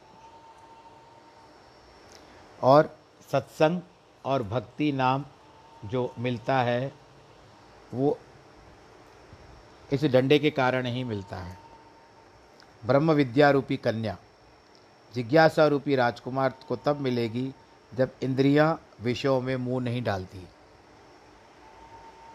और 2.64 2.98
सत्संग 3.32 3.82
और 4.26 4.44
भक्ति 4.44 4.92
नाम 4.92 5.26
जो 5.86 6.14
मिलता 6.20 6.62
है, 6.62 6.92
वो 7.94 8.18
इस 9.94 10.04
डंडे 10.04 10.40
के 10.40 10.50
कारण 10.50 10.86
ही 10.86 11.04
मिलता 11.04 11.38
है। 11.38 11.58
ब्रह्म 12.86 13.12
विद्या 13.12 13.50
रूपी 13.50 13.78
कन्या, 13.78 14.18
जिज्ञासा 15.16 15.68
रूपी 15.68 15.96
राजकुमार 15.96 16.54
को 16.68 16.76
तब 16.76 17.00
मिलेगी 17.00 17.54
जब 17.94 18.10
इंद्रियाँ 18.24 18.82
विषयों 19.02 19.42
में 19.42 19.56
मुँह 19.56 19.84
नहीं 19.84 20.04
डालती। 20.04 20.48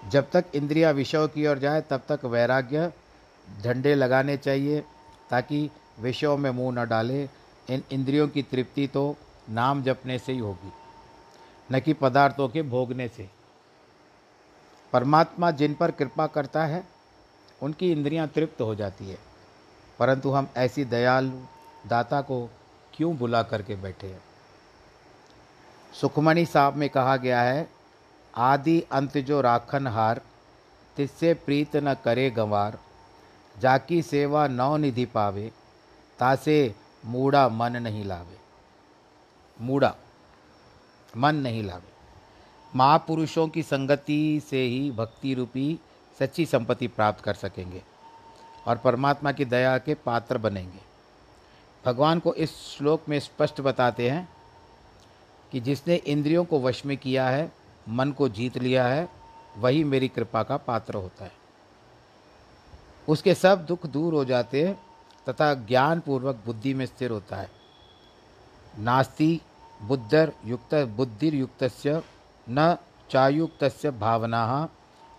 जब 0.08 0.30
तक 0.30 0.44
इंद्रिया 0.54 0.90
विषयों 0.90 1.28
की 1.28 1.46
ओर 1.46 1.58
जाए, 1.58 1.80
तब 1.80 2.02
तक 2.08 2.24
वैराग्य 2.24 2.92
झंडे 3.62 3.94
लगाने 3.94 4.36
चाहिए, 4.36 4.80
ताकि 5.30 5.70
विषयों 6.00 6.36
में 6.36 6.50
मुँह 6.50 6.74
न 6.74 6.88
डाले। 6.88 7.22
इन 7.70 7.82
इंद्रियों 7.92 8.28
की 8.28 8.42
तृप्ति 8.42 8.86
तो 8.86 9.16
नाम 9.50 9.82
जपने 9.82 10.18
से 10.18 10.32
ही 10.32 10.38
होगी, 10.38 10.72
न 11.72 11.80
कि 11.80 11.92
पदार्थों 11.92 12.48
के 12.48 12.62
भोगने 12.62 13.08
से। 13.08 13.28
परमात्मा 14.92 15.50
जिन 15.50 15.74
पर 15.74 15.90
कृपा 15.90 16.26
करता 16.26 16.64
है, 16.64 16.84
उनकी 17.62 17.92
इंद्रियाँ 17.92 18.28
तृप्त 18.28 18.60
हो 18.60 18.74
जाती 18.74 19.08
है। 19.10 19.18
परंतु 19.98 20.30
हम 20.30 20.48
ऐसी 20.56 20.84
दयालु 20.84 21.88
दाता 21.88 22.20
को 22.20 22.50
क्यों 22.94 23.16
बुला 23.16 23.42
करके 23.42 23.76
बैठे 23.76 24.06
हैं? 24.06 24.20
सुखमणि 26.00 26.46
साहब 26.46 26.76
में 26.76 26.88
कहा 26.90 27.16
गया 27.16 27.40
है 27.40 27.75
आदि 28.36 28.80
अंत 28.92 29.18
जो 29.18 29.40
राखन 29.40 29.86
हार, 29.86 30.20
तिससे 30.96 31.34
प्रीत 31.34 31.76
न 31.76 31.94
करे 31.94 32.30
गंवार। 32.30 32.78
जाकी 33.58 34.02
सेवा 34.02 34.48
नौ 34.48 34.76
निधि 34.76 35.04
पावे, 35.04 35.52
तासे 36.18 36.74
मूड़ा 37.04 37.48
मन 37.48 37.76
नहीं 37.76 38.04
लावे। 38.04 38.38
मूड़ा 39.60 39.94
मन 41.16 41.34
नहीं 41.34 41.62
लावे। 41.62 41.92
महापुरुषों 42.76 43.48
की 43.48 43.62
संगति 43.62 44.42
से 44.50 44.62
ही 44.62 44.90
भक्ति 44.90 45.34
रूपी 45.34 45.78
सच्ची 46.18 46.46
संपत्ति 46.46 46.86
प्राप्त 46.86 47.24
कर 47.24 47.34
सकेंगे 47.34 47.82
और 48.66 48.76
परमात्मा 48.76 49.32
की 49.32 49.44
दया 49.44 49.78
के 49.78 49.94
पात्र 49.94 50.38
बनेंगे। 50.38 50.80
भगवान 51.84 52.18
को 52.18 52.34
इस 52.34 52.50
श्लोक 52.50 53.02
में 53.08 53.20
स्पष्ट 53.20 53.60
बताते 53.60 54.10
हैं 54.10 54.28
कि 55.52 55.60
जिसने 55.60 55.94
इंद्रियों 55.94 56.44
को 56.44 56.60
वश 56.60 56.86
में 56.86 56.96
किया 56.96 57.28
है 57.28 57.52
मन 57.88 58.12
को 58.12 58.28
जीत 58.28 58.58
लिया 58.58 58.86
है, 58.86 59.08
वही 59.56 59.84
मेरी 59.84 60.08
कृपा 60.08 60.42
का 60.42 60.56
पात्र 60.56 60.94
होता 60.94 61.24
है। 61.24 61.32
उसके 63.08 63.34
सब 63.34 63.66
दुख 63.66 63.86
दूर 63.86 64.14
हो 64.14 64.24
जाते 64.24 64.68
हैं 64.68 64.80
तथा 65.28 65.54
ज्ञान 65.54 66.00
पूर्वक 66.00 66.42
बुद्धि 66.46 66.74
में 66.74 66.86
स्थिर 66.86 67.10
होता 67.10 67.36
है। 67.36 67.50
नास्ति, 68.78 69.40
बुद्धर, 69.82 70.32
युक्त 70.44 70.74
बुद्धिर्युक्त 70.74 72.02
न 72.48 72.76
चायुक्त 73.10 73.86
भावना, 73.86 74.68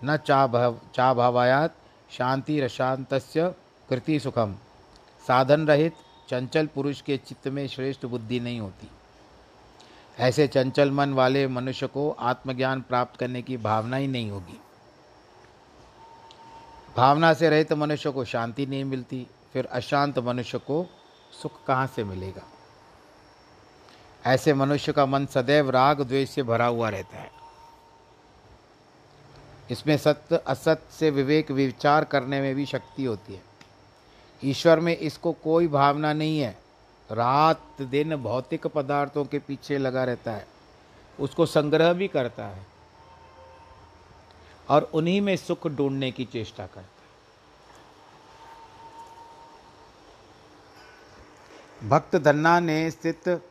न 0.04 0.18
चा 0.18 0.48
भव 0.48 0.80
चा 0.96 1.14
भावायात 1.14 1.76
शांति 2.12 2.60
रशांत 2.62 3.14
कृति 3.90 4.20
सुखम। 4.20 4.56
साधन 5.28 5.68
रहित, 5.68 5.94
चंचल 6.30 6.68
पुरुष 6.68 7.02
के 7.02 7.18
चित्त 7.18 7.48
में 7.48 7.68
श्रेष्ठ 7.68 8.06
बुद्धि 8.06 8.40
नहीं 8.40 8.60
होती। 8.60 8.92
ऐसे 10.20 10.48
चंचल 10.48 10.92
मन 10.92 11.14
वाले 11.14 11.48
मनुष्य 11.48 11.88
को 11.88 12.12
आत्मज्ञान 12.12 12.82
प्राप्त 12.82 13.20
करने 13.20 13.42
की 13.42 13.58
भावना 13.58 13.98
ही 13.98 14.08
नहीं 14.08 14.32
होगी। 14.32 14.62
भावना 16.98 17.34
से 17.34 17.50
रहित 17.50 17.74
मनुष्य 17.74 18.12
को 18.12 18.26
शांति 18.26 18.66
नहीं 18.66 18.84
मिलती, 18.84 19.28
फिर 19.54 19.66
अशांत 19.66 20.20
मनुष्य 20.20 20.58
को 20.58 20.86
सुख 21.42 21.66
कहाँ 21.66 21.88
से 21.88 22.04
मिलेगा? 22.04 22.42
ऐसे 24.26 24.54
मनुष्य 24.54 24.92
का 24.92 25.06
मन 25.06 25.26
सदैव 25.26 25.70
राग 25.70 26.02
द्वेष 26.02 26.30
से 26.30 26.44
भरा 26.44 26.66
हुआ 26.66 26.90
रहता 26.90 27.18
है। 27.18 27.32
इसमें 29.72 29.98
सत्य 29.98 30.38
असत्य 30.38 30.94
से 31.00 31.10
विवेक 31.10 31.52
विचार 31.52 32.04
करने 32.04 32.42
में 32.42 32.56
भी 32.56 32.66
शक्ति 32.66 33.04
होती 33.04 33.34
है। 33.34 33.42
ईश्वर 34.44 34.80
में 34.80 34.98
इसको 34.98 35.32
कोई 35.32 35.68
भावना 35.68 36.14
नहीं 36.14 36.40
है। 36.40 36.67
रात 37.12 37.82
दिन 37.82 38.16
भौतिक 38.16 38.68
पदार्थों 38.68 39.26
के 39.26 39.40
पीछे 39.40 39.78
लगा 39.78 40.04
रहता 40.04 40.32
है। 40.32 40.48
उसको 41.20 41.46
संग्रह 41.46 41.94
भी 41.94 42.08
करता 42.08 42.46
है 42.46 42.66
और 44.70 44.90
उन्हीं 44.94 45.22
में 45.22 45.36
सुख 45.38 45.68
ढूँढने 45.68 46.12
की 46.12 46.26
चेष्टा 46.26 46.66
करता 46.66 46.80
है। 46.82 46.96
भक्त 51.90 52.16
धन्ना 52.16 52.60
ने 52.60 52.92
स्थित 52.92 53.42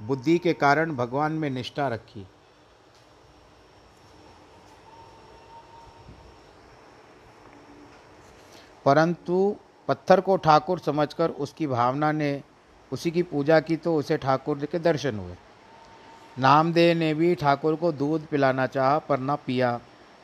बुद्धि 0.00 0.38
के 0.38 0.52
कारण 0.52 0.94
भगवान 0.96 1.32
में 1.32 1.50
निष्ठा 1.50 1.88
रखी। 1.88 2.26
परंतु 8.84 9.56
पत्थर 9.88 10.20
को 10.20 10.36
ठाकुर 10.36 10.78
समझकर 10.78 11.30
उसकी 11.30 11.66
भावना 11.66 12.12
ने 12.12 12.42
उसी 12.92 13.10
की 13.10 13.22
पूजा 13.22 13.60
की 13.60 13.76
तो 13.76 13.94
उसे 13.96 14.16
ठाकुर 14.16 14.66
के 14.66 14.78
दर्शन 14.78 15.18
हुए। 15.18 15.34
नामदेव 16.36 16.96
ने 16.96 17.12
भी 17.14 17.34
ठाकुर 17.34 17.74
को 17.74 17.92
दूध 17.92 18.26
पिलाना 18.26 18.66
चाहा 18.66 18.98
पर 18.98 19.18
ना 19.18 19.34
पिया, 19.36 19.78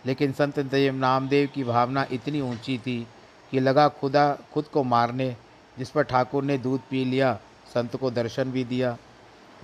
लेकिन 0.04 0.32
संत 0.32 0.58
देव 0.60 0.94
नामदेव 0.94 1.48
की 1.54 1.64
भावना 1.64 2.06
इतनी 2.12 2.40
ऊँची 2.40 2.78
थी 2.78 3.06
कि 3.52 3.60
लगा 3.60 3.88
खुदा 3.90 4.30
खुद 4.54 4.64
को 4.64 4.82
मारने, 4.84 5.34
जिस 5.76 5.90
पर 5.90 6.02
ठाकुर 6.02 6.44
ने 6.44 6.58
दूध 6.58 6.80
पी 6.90 7.04
लिया, 7.04 7.32
संत 7.74 7.96
को 7.96 8.10
दर्शन 8.10 8.50
भी 8.50 8.64
दिया। 8.64 8.96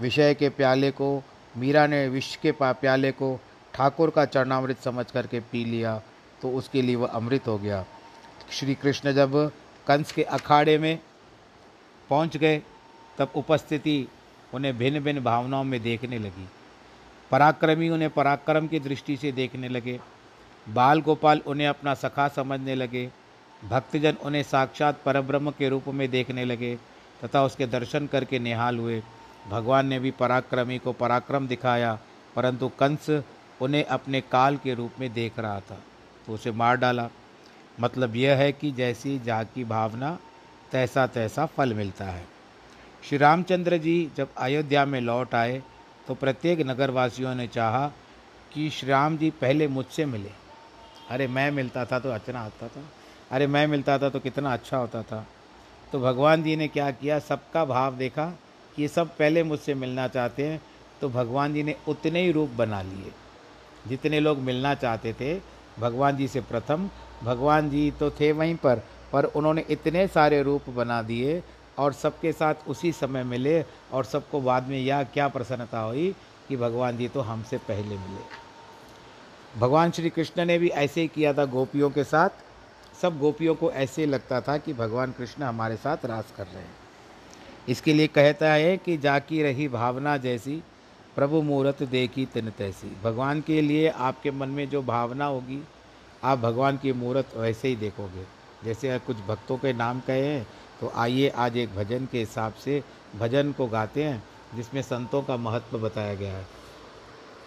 विषय 0.00 0.34
के 0.34 0.48
प्याले 0.48 0.90
को, 0.90 1.22
मीरा 1.54 1.86
ने 1.86 2.06
विष 2.08 2.34
के 2.36 2.52
प्याले 2.60 3.12
को 3.12 3.38
ठाकुर 3.74 4.10
का 4.10 4.24
चरणामृत 4.24 4.78
समझ 4.78 5.10
करके 5.10 5.40
पी 5.42 5.64
लिया 5.64 6.00
तो 6.42 6.50
उसके 6.50 6.82
लिए 6.82 6.96
वह 6.96 7.08
अमृत 7.08 7.46
हो 7.48 7.56
गया। 7.58 7.84
श्री 8.50 8.74
कृष्ण 8.74 9.12
जब 9.12 9.34
कंस 9.86 10.12
के 10.12 10.22
अखाड़े 10.22 10.76
में 10.78 10.98
पहुँच 12.10 12.36
गए 12.36 12.62
तब 13.18 13.32
उपस्थिति 13.36 14.08
उन्हें 14.54 14.78
भिन्न 14.78 15.00
भिन्न 15.00 15.20
भावनाओं 15.20 15.64
में 15.64 15.82
देखने 15.82 16.18
लगी। 16.18 16.48
पराक्रमी 17.30 17.88
उन्हें 17.88 18.10
पराक्रम 18.10 18.66
की 18.66 18.80
दृष्टि 18.80 19.16
से 19.16 19.32
देखने 19.32 19.68
लगे। 19.68 20.00
बाल 20.68 21.00
गोपाल 21.00 21.40
उन्हें 21.46 21.68
अपना 21.68 21.94
सखा 21.94 22.28
समझने 22.28 22.74
लगे। 22.74 23.10
भक्तजन 23.64 24.16
उन्हें 24.22 24.42
साक्षात 24.42 25.00
परब्रह्म 25.04 25.50
के 25.50 25.68
रूप 25.68 25.88
में 25.88 26.10
देखने 26.10 26.44
लगे 26.44 26.76
तथा 27.24 27.44
उसके 27.44 27.66
दर्शन 27.66 28.06
करके 28.06 28.38
निहाल 28.38 28.78
हुए। 28.78 29.02
भगवान 29.48 29.86
ने 29.86 29.98
भी 29.98 30.10
पराक्रमी 30.10 30.78
को 30.78 30.92
पराक्रम 30.92 31.46
दिखाया, 31.46 31.98
परंतु 32.36 32.68
कंस 32.68 33.22
उन्हें 33.62 33.84
अपने 33.84 34.20
काल 34.20 34.56
के 34.56 34.74
रूप 34.74 34.92
में 35.00 35.12
देख 35.12 35.38
रहा 35.38 35.60
था। 35.60 35.78
तो 36.26 36.32
उसे 36.32 36.50
मार 36.50 36.76
डाला। 36.76 37.08
मतलब 37.80 38.16
यह 38.16 38.36
है 38.36 38.52
कि 38.52 38.70
जैसी 38.70 39.18
जा 39.18 39.42
की 39.42 39.64
भावना 39.64 40.18
तैसा 40.72 41.06
तैसा 41.06 41.46
फल 41.46 41.74
मिलता 41.74 42.04
है। 42.04 42.31
श्री 43.08 43.18
रामचंद्र 43.18 43.76
जी 43.76 44.10
जब 44.16 44.28
अयोध्या 44.36 44.84
में 44.84 45.00
लौट 45.00 45.34
आए 45.34 45.62
तो 46.08 46.14
प्रत्येक 46.14 46.60
नगरवासियों 46.60 47.34
ने 47.34 47.46
चाहा 47.46 47.92
कि 48.52 48.70
श्री 48.70 48.90
राम 48.90 49.16
जी 49.16 49.30
पहले 49.30 49.68
मुझसे 49.68 50.04
मिले। 50.04 50.30
अरे, 51.10 51.26
मैं 51.26 51.50
मिलता 51.50 51.84
था 51.84 51.98
तो 51.98 52.10
अच्छा 52.10 52.38
आता 52.38 52.68
था। 52.68 52.80
अरे, 53.30 53.46
मैं 53.46 53.66
मिलता 53.66 53.98
था 53.98 54.08
तो 54.08 54.20
कितना 54.20 54.52
अच्छा 54.52 54.76
होता 54.76 55.02
था। 55.02 55.26
तो 55.92 56.00
भगवान 56.00 56.42
जी 56.42 56.56
ने 56.56 56.68
क्या 56.68 56.90
किया? 56.90 57.18
सबका 57.18 57.64
भाव 57.64 57.96
देखा 57.96 58.26
कि 58.76 58.82
ये 58.82 58.88
सब 58.88 59.16
पहले 59.16 59.42
मुझसे 59.42 59.74
मिलना 59.74 60.08
चाहते 60.08 60.46
हैं 60.46 60.62
तो 61.00 61.08
भगवान 61.08 61.54
जी 61.54 61.62
ने 61.62 61.76
उतने 61.88 62.22
ही 62.22 62.32
रूप 62.32 62.50
बना 62.50 62.82
लिए। 62.82 63.12
जितने 63.88 64.20
लोग 64.20 64.38
मिलना 64.38 64.74
चाहते 64.74 65.12
थे, 65.12 65.40
भगवान 65.78 66.16
जी 66.16 66.28
से 66.28 66.40
प्रथम, 66.40 66.90
भगवान 67.22 67.70
जी 67.70 67.90
तो 67.90 68.10
थे 68.10 68.32
वहीं 68.32 68.54
पर 68.54 68.82
पर 69.12 69.24
उन्होंने 69.24 69.64
इतने 69.70 70.06
सारे 70.08 70.42
रूप 70.42 70.70
बना 70.70 71.02
दिए 71.02 71.42
और 71.78 71.92
सबके 71.92 72.32
साथ 72.32 72.54
उसी 72.68 72.92
समय 72.92 73.24
मिले 73.24 73.64
और 73.92 74.04
सबको 74.04 74.40
बाद 74.40 74.68
में 74.68 74.78
यह 74.78 75.02
क्या 75.02 75.28
प्रसन्नता 75.28 75.80
हुई 75.80 76.14
कि 76.48 76.56
भगवान 76.56 76.96
जी 76.96 77.08
तो 77.08 77.20
हमसे 77.20 77.58
पहले 77.58 77.96
मिले। 77.96 79.60
भगवान 79.60 79.90
श्री 79.90 80.10
कृष्ण 80.10 80.44
ने 80.44 80.58
भी 80.58 80.68
ऐसे 80.68 81.00
ही 81.00 81.08
किया 81.08 81.32
था 81.32 81.44
गोपियों 81.44 81.90
के 81.90 82.04
साथ। 82.04 82.30
सब 83.02 83.18
गोपियों 83.18 83.54
को 83.54 83.70
ऐसे 83.72 84.06
लगता 84.06 84.40
था 84.40 84.56
कि 84.58 84.72
भगवान 84.72 85.12
कृष्ण 85.12 85.42
हमारे 85.42 85.76
साथ 85.76 86.04
रास 86.04 86.32
कर 86.36 86.46
रहे 86.46 86.62
हैं। 86.62 86.74
इसके 87.68 87.94
लिए 87.94 88.06
कहता 88.06 88.52
है 88.52 88.76
कि 88.76 88.96
जाकी 88.96 89.42
रही 89.42 89.68
भावना 89.68 90.16
जैसी, 90.16 90.62
प्रभु 91.14 91.42
मूर्त 91.42 91.82
देखी 91.82 92.26
तिन 92.26 92.50
तैसी। 92.50 92.96
भगवान 93.04 93.40
के 93.40 93.60
लिए 93.60 93.88
आपके 93.88 94.30
मन 94.30 94.48
में 94.48 94.68
जो 94.68 94.82
भावना 94.82 95.24
होगी, 95.24 95.62
आप 96.24 96.38
भगवान 96.38 96.76
की 96.76 96.92
मूर्त 96.92 97.36
वैसे 97.36 97.68
ही 97.68 97.76
देखोगे। 97.76 98.24
जैसे 98.64 98.98
कुछ 98.98 99.16
भक्तों 99.16 99.56
के 99.58 99.72
नाम 99.72 100.00
कहे 100.00 100.26
हैं 100.26 100.46
तो 100.82 100.92
आइए 100.96 101.28
आज 101.28 101.56
एक 101.56 101.76
भजन 101.76 102.08
के 102.12 102.18
हिसाब 102.18 102.52
से 102.54 102.84
भजन 103.18 103.52
को 103.52 103.66
गाते 103.66 104.04
हैं, 104.04 104.24
जिसमें 104.54 104.82
संतों 104.82 105.22
का 105.22 105.36
महत्व 105.36 105.78
बताया 105.78 106.14
गया 106.14 106.36
है। 106.36 106.46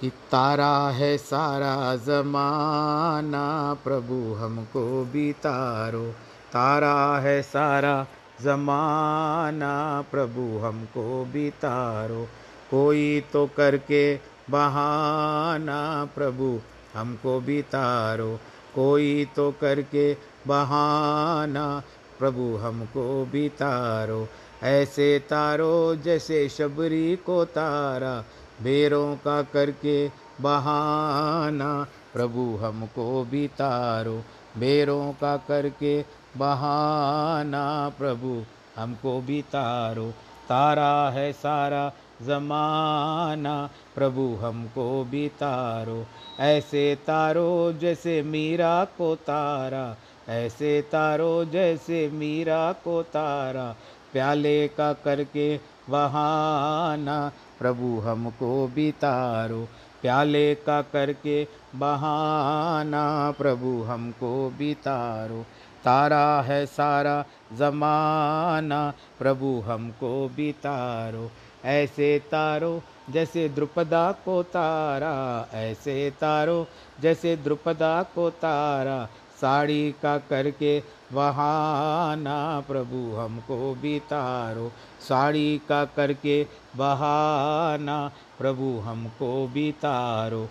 कि 0.02 0.10
तारा 0.10 0.90
है 0.90 1.18
सारा 1.18 1.96
जमाना, 1.96 3.78
प्रभु 3.84 4.34
हमको 4.34 5.06
भी 5.06 5.34
तारो। 5.34 6.12
तारा 6.54 7.20
है 7.20 7.42
सारा 7.42 8.08
जमाना, 8.42 10.04
प्रभु 10.12 10.60
हमको 10.60 11.26
भी 11.26 11.50
तारो। 11.50 12.28
कोई 12.72 13.24
तो 13.34 13.50
करके 13.58 14.16
बहाना, 14.50 16.06
प्रभु 16.16 16.60
हमको 16.94 17.40
भी 17.40 17.62
तारो। 17.62 18.40
कोई 18.76 19.28
तो 19.36 19.52
करके 19.52 20.18
बहाना 20.48 21.84
प्रभु 22.20 22.56
हमको 22.56 23.26
भी 23.26 23.50
तारो। 23.50 24.28
ऐसे 24.64 25.20
तारो 25.20 25.96
जैसे 25.96 26.50
शबरी 26.50 27.16
को 27.16 27.46
तारा, 27.46 28.24
बेरों 28.64 29.16
का 29.16 29.42
करके 29.42 30.08
बहाना। 30.42 31.88
प्रभु 32.14 32.60
हमको 32.62 33.24
भी 33.24 33.48
तारो, 33.48 34.22
बेरों 34.58 35.14
का 35.14 35.38
करके 35.38 36.02
बहाना। 36.38 37.92
प्रभु 37.98 38.44
हमको 38.76 39.22
भी 39.22 39.42
तारो, 39.42 40.12
तारा 40.50 41.10
है 41.10 41.34
सारा 41.34 41.92
जमाना। 42.22 43.70
प्रभु 43.96 44.38
हमको 44.42 45.04
भी 45.04 45.30
तारो, 45.30 46.06
ऐसे 46.40 46.96
तारो 46.96 47.74
जैसे 47.74 48.22
मीरा 48.22 48.86
को 48.86 49.16
तारा। 49.16 49.96
ऐसे 50.30 50.82
तारो 50.82 51.46
जैसे 51.46 52.10
मीरा 52.10 52.74
को 52.74 53.04
तारा, 53.04 53.76
प्याले 54.14 54.68
का 54.68 54.94
करके 54.94 55.58
बहाना, 55.90 57.32
प्रभु 57.60 58.00
हमको 58.00 58.68
भी 58.68 58.92
तारो। 58.92 59.68
प्याले 60.02 60.56
का 60.56 60.82
करके 60.82 61.48
बहाना, 61.76 63.32
प्रभु 63.32 63.84
हमको 63.84 64.50
भी 64.50 64.74
तारो। 64.74 65.46
तारा 65.84 66.42
है 66.42 66.66
सारा 66.66 67.26
जमाना, 67.54 68.94
प्रभु 69.20 69.64
हमको 69.66 70.30
भी 70.36 70.52
तारो। 70.52 71.32
ऐसे 71.66 72.20
तारो 72.20 72.82
जैसे 73.10 73.50
द्रुपदा 73.50 74.12
को 74.12 74.44
तारा, 74.44 75.48
ऐसे 75.54 76.12
तारो 76.12 76.68
जैसे 77.02 77.36
द्रुपदा 77.36 78.04
को 78.04 78.30
तारा। 78.30 79.10
साड़ी 79.42 79.92
का 79.92 80.18
करके 80.18 80.80
बहाना 81.14 82.60
प्रभु 82.60 83.16
हमको 83.16 83.76
भी 83.76 84.00
तारो 84.00 84.72
साड़ी 85.10 85.62
का 85.70 85.86
करके 85.86 86.48
बहाना 86.76 88.12
प्रभु 88.40 88.80
हमको 88.80 89.48
भी 89.48 89.72
तारो 89.72 90.50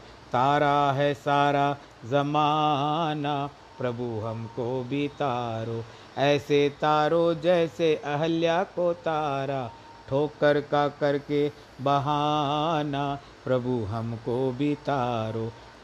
है 0.95 1.15
सारा 1.15 1.77
जमाना 2.11 3.51
प्रभु 3.79 4.21
हमको 4.27 4.85
भी 4.85 5.09
तारो 5.09 5.85
ऐसे 6.19 6.69
तारो 6.69 7.35
जैसे 7.35 7.95
अहल्या 7.95 8.63
को 8.65 8.93
तारा, 8.93 9.71
ठोकर 10.09 10.61
का 10.61 10.89
करके 10.89 11.49
बहाना 11.81 13.19
प्रभु 13.45 13.85
हमको 13.85 14.53
भी 14.53 14.75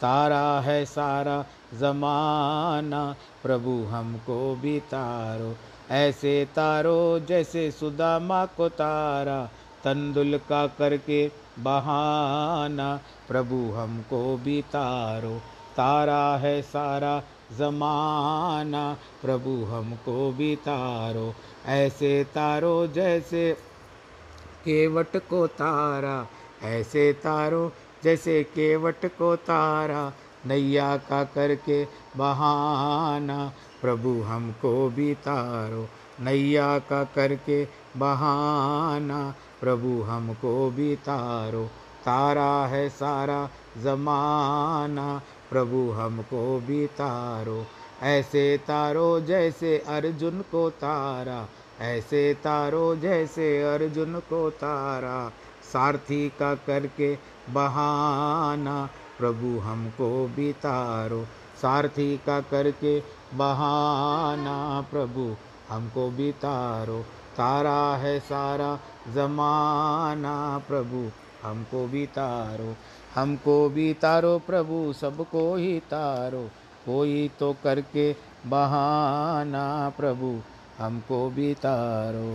तारो 0.01 0.61
है 0.63 0.85
सारा 0.85 1.45
जमाना, 1.75 3.17
प्रभु 3.43 3.71
हमको 3.71 4.57
भी 4.57 4.81
तारो। 4.81 5.57
ऐसे 5.91 6.45
तारो 6.45 7.21
जैसे 7.29 7.71
सुदामा 7.71 8.47
को 8.47 8.69
तारा, 8.69 9.45
तंदुल 9.85 10.41
का 10.49 10.67
करके 10.67 11.31
बहाना, 11.59 13.01
प्रभु 13.29 13.57
हमको 13.57 14.37
भी 14.37 14.63
तारो। 14.63 15.41
तारा 15.77 16.37
है 16.37 16.63
सारा 16.63 17.23
जमाना, 17.59 18.97
प्रभु 19.23 19.65
हमको 19.65 20.33
भी 20.33 20.57
तारो। 20.57 21.35
ऐसे 21.67 22.25
तारो 22.25 22.87
जैसे 22.87 23.53
केवट 24.65 25.17
को 25.17 25.47
तारा, 25.47 26.27
ऐसे 26.63 27.13
तारो 27.13 27.73
जैसे 28.05 28.43
केवट 28.43 29.07
को 29.07 29.37
तारा, 29.37 30.13
नैया 30.47 30.97
का 30.97 31.25
करके 31.25 31.85
बहाना, 32.17 33.53
प्रभु 33.83 34.23
हमको 34.23 34.89
भी 34.91 35.15
तारो। 35.15 35.89
नैया 36.21 36.79
का 36.79 37.05
करके 37.05 37.65
बहाना, 37.97 39.35
प्रभु 39.61 40.03
हमको 40.03 40.71
भी 40.71 40.97
तारो। 40.97 41.65
तारा 42.05 42.67
है 42.67 42.89
सारा 42.89 43.51
जमाना, 43.83 45.23
प्रभु 45.51 45.91
हमको 45.91 46.61
भी 46.61 46.87
तारो। 46.87 47.67
ऐसे 48.03 48.59
तारो 48.59 49.21
जैसे 49.21 49.79
अर्जुन 49.79 50.41
को 50.41 50.71
तारा, 50.71 51.49
ऐसे 51.81 52.35
तारो 52.35 52.97
जैसे 52.97 53.63
अर्जुन 53.63 54.15
को 54.15 54.51
तारा। 54.51 55.33
सारथी 55.73 56.29
का 56.29 56.55
करके 56.55 57.30
बहाना, 57.53 58.89
प्रभु 59.19 59.59
हमको 59.59 60.09
भी 60.37 60.53
तारो 60.53 61.25
सारथी 61.63 62.17
का 62.27 62.41
करके 62.41 63.01
बहाना, 63.35 64.57
प्रभु 64.91 65.37
हमको 65.69 66.11
भी 66.11 66.33
तारो 66.33 67.01
तारा 67.37 67.97
है 67.97 68.19
सारा 68.21 68.79
जमाना, 69.15 70.37
प्रभु 70.69 71.11
हमको 71.43 71.87
भी 71.87 72.07
तारो 72.07 72.75
हमको 73.15 73.69
भी 73.69 73.93
तारो 73.95 74.39
प्रभु 74.39 74.93
सबको 74.93 75.55
ही 75.55 75.79
तारो। 75.81 76.49
कोई 76.87 77.31
तो 77.39 77.53
करके 77.65 78.13
बहाना, 78.47 79.93
प्रभु 79.97 80.41
हमको 80.79 81.29
भी 81.31 81.55
तारो 81.55 82.29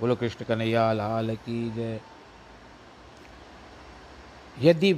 बोलो 0.00 0.14
कृष्ण 0.16 0.44
कन्हैया, 0.44 0.92
लाल 0.92 1.34
की 1.36 1.70
जय। 1.70 2.00
यदि 4.60 4.92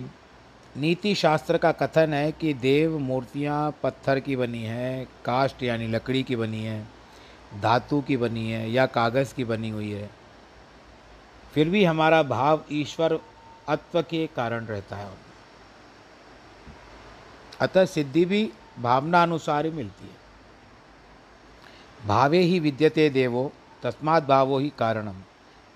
नीति 0.77 1.15
शास्त्र 1.15 1.59
का 1.59 1.71
कथन 1.73 2.13
है 2.15 2.31
कि 2.33 2.53
देव 2.55 2.99
मूर्तियाँ 2.99 3.75
पत्थर 3.83 4.21
की 4.21 4.37
बनी 4.37 4.63
हैं 4.63 5.07
कास्ट 5.25 5.63
यानी 5.63 5.87
लकड़ी 5.87 6.23
की 6.23 6.37
बनी 6.37 6.63
है, 6.65 6.87
धातु 7.63 8.01
की 8.01 8.17
बनी 8.17 8.51
है 8.51 8.71
या 8.71 8.87
कागज़ 8.87 9.35
की 9.35 9.45
बनी 9.45 9.71
हुई 9.71 9.91
है, 9.91 10.09
फिर 11.53 11.69
भी 11.69 11.85
हमारा 11.85 12.23
भाव 12.23 12.65
ईश्वर 12.73 13.19
अत्व 13.69 14.01
के 14.03 14.27
कारण 14.37 14.67
रहता 14.67 14.97
है। 14.97 15.11
अतः 17.61 17.85
सिद्धि 17.85 18.25
भी 18.25 18.51
भावना 18.79 19.23
अनुसार 19.23 19.67
ही 19.67 19.71
मिलती 19.73 20.05
है। 20.05 20.21
भावे 22.07 22.39
ही 22.39 22.59
विद्यते 22.61 23.09
देवो 23.11 23.51
तस्मात् 23.83 24.29
भावो 24.29 24.59
ही 24.59 24.73
कारणम। 24.79 25.23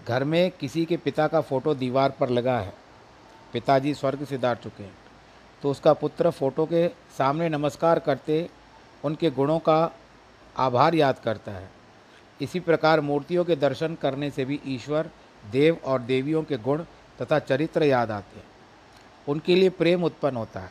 घर 0.09 0.25
में 0.25 0.51
किसी 0.51 0.85
के 0.85 0.97
पिता 0.97 1.27
का 1.29 1.41
फ़ोटो 1.41 1.75
दीवार 1.75 2.11
पर 2.11 2.31
लगा 2.31 2.59
है। 2.59 2.86
पिताजी 3.57 3.95
स्वर्ग 3.95 4.25
से 4.25 4.39
दाट 4.39 4.59
चुके 4.59 4.83
हैं। 4.83 4.95
तो 5.63 5.71
उसका 5.71 5.93
पुत्र 5.93 6.31
फ़ोटो 6.31 6.65
के 6.67 6.89
सामने 7.19 7.49
नमस्कार 7.49 7.99
करते 7.99 8.49
उनके 9.05 9.31
गुणों 9.31 9.59
का 9.59 9.77
आभार 10.57 10.95
याद 10.95 11.19
करता 11.19 11.53
है। 11.53 11.71
इसी 12.41 12.61
प्रकार 12.61 13.01
मूर्तियों 13.01 13.45
के 13.45 13.57
दर्शन 13.57 13.95
करने 13.95 14.31
से 14.31 14.45
भी 14.45 14.61
ईश्वर, 14.67 15.11
देव 15.51 15.79
और 15.85 16.03
देवियों 16.03 16.43
के 16.43 16.57
गुण 16.57 16.83
तथा 17.23 17.39
चरित्र 17.39 17.85
याद 17.85 18.11
आते 18.11 18.39
हैं। 18.39 18.47
उनके 19.29 19.55
लिए 19.55 19.71
प्रेम 19.71 20.05
उत्पन्न 20.05 20.37
होता 20.37 20.61
है। 20.61 20.71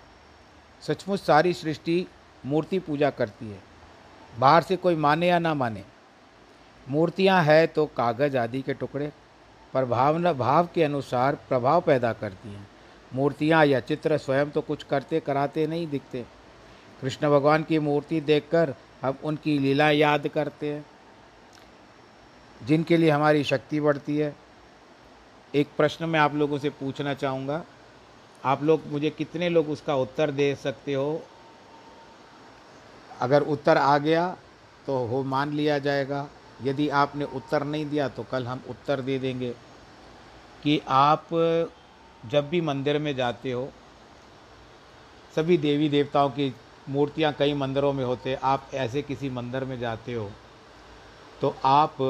सचमुच 0.82 1.19
सारी 1.19 1.54
सृष्टि 1.54 2.08
मूर्ति 2.45 2.80
पूजा 2.80 3.10
करती 3.10 3.50
है। 3.50 3.60
बाहर 4.39 4.63
से 4.63 4.76
कोई 4.76 4.95
माने 4.95 5.28
या 5.28 5.39
ना 5.39 5.54
माने। 5.54 5.84
मूर्तियाँ 6.89 7.41
है 7.43 7.67
तो 7.67 7.86
कागज़ 7.86 8.38
आदि 8.38 8.62
के 8.62 8.74
टुकड़े, 8.74 9.12
पर 9.74 9.86
भावना 9.86 10.34
भाव 10.34 10.69
के 10.76 10.84
अनुसार 10.84 11.36
प्रभाव 11.50 11.82
पैदा 11.82 12.13
करती 12.13 12.50
हैं। 12.50 12.67
मूर्तियाँ 13.15 13.65
या 13.65 13.80
चित्र 13.82 14.17
स्वयं 14.17 14.49
तो 14.49 14.62
कुछ 14.62 14.84
करते 14.84 15.19
कराते 15.19 15.67
नहीं 15.67 15.88
दिखते। 15.88 16.25
कृष्ण 17.01 17.30
भगवान 17.30 17.63
की 17.63 17.80
मूर्ति 17.82 18.19
देखकर 18.21 18.73
हम 19.01 19.17
उनकी 19.23 19.58
लीला 19.60 19.89
याद 19.91 20.28
करते 20.28 20.71
हैं, 20.73 20.86
जिनके 22.62 22.97
लिए 22.97 23.10
हमारी 23.10 23.43
शक्ति 23.43 23.80
बढ़ती 23.80 24.17
है। 24.17 24.34
एक 25.54 25.69
प्रश्न 25.78 26.06
मैं 26.06 26.19
आप 26.19 26.36
लोगों 26.36 26.58
से 26.60 26.69
पूछना 26.71 27.13
चाहूँगा, 27.13 27.63
आप 28.43 28.63
लोग 28.63 28.88
मुझे 28.88 29.10
कितने 29.10 29.49
लोग 29.49 29.69
उसका 29.69 29.95
उत्तर 29.95 30.32
दे 30.32 30.54
सकते 30.56 30.93
हो? 30.93 31.21
अगर 33.21 33.41
उत्तर 33.43 33.78
आ 33.78 33.97
गया 33.97 34.28
तो 34.86 34.97
हो 35.08 35.23
मान 35.25 35.54
लिया 35.54 35.78
जाएगा, 35.80 36.28
यदि 36.63 36.88
आपने 36.95 37.25
उत्तर 37.25 37.63
नहीं 37.63 37.86
दिया 37.86 38.08
तो 38.10 38.23
कल 38.23 38.45
हम 38.47 38.62
उत्तर 38.69 39.01
दे 39.01 39.17
देंगे 39.19 39.54
कि 40.63 40.80
आप 40.88 41.28
जब 42.32 42.50
भी 42.50 42.62
मंदिर 42.62 43.00
में 43.00 43.16
जाते 43.16 43.52
हो, 43.52 43.70
सभी 45.36 45.58
देवी 45.58 45.90
देवताओं 45.90 46.30
की 46.30 46.54
मूर्तियाँ 46.90 47.34
कई 47.34 47.54
मंदिरों 47.54 47.92
में 47.94 48.04
होते 48.06 48.36
आप 48.44 48.70
ऐसे 48.74 49.02
किसी 49.02 49.30
मंदिर 49.30 49.64
में 49.64 49.78
जाते 49.80 50.14
हो 50.14 50.30
तो 51.42 51.56
आप 51.66 52.02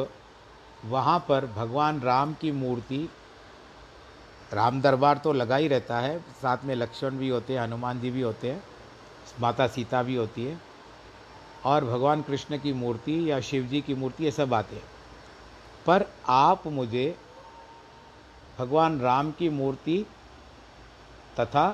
वहाँ 0.86 1.20
पर 1.20 1.46
भगवान 1.46 2.02
राम 2.02 2.34
की 2.34 2.52
मूर्ति, 2.52 3.10
राम 4.54 4.82
दरबार 4.82 5.18
तो 5.18 5.34
लगा 5.34 5.56
ही 5.56 5.68
रहता 5.68 6.00
है, 6.00 6.20
साथ 6.20 6.64
में 6.64 6.76
लक्ष्मण 6.76 7.18
भी 7.18 7.30
होते 7.30 7.54
हैं, 7.54 7.62
हनुमान 7.62 8.00
जी 8.00 8.12
भी 8.12 8.22
होते 8.22 8.52
हैं, 8.52 8.64
माता 9.42 9.68
सीता 9.68 10.04
भी 10.04 10.16
होती 10.16 10.46
है, 10.46 10.60
और 11.66 11.86
भगवान 11.86 12.22
कृष्ण 12.22 12.58
की 12.58 12.74
मूर्ति 12.74 13.32
या 13.32 13.40
शिव 13.40 13.64
जी 13.64 13.82
की 13.82 13.94
मूर्ति, 13.94 14.24
ये 14.24 14.32
सब 14.32 14.54
आते 14.54 14.76
हैं। 14.76 14.84
पर 15.86 16.06
आप 16.28 16.68
मुझे 16.68 17.16
भगवान 18.60 19.00
राम 19.00 19.32
की 19.32 19.50
मूर्ति 19.50 20.06
तथा 21.40 21.68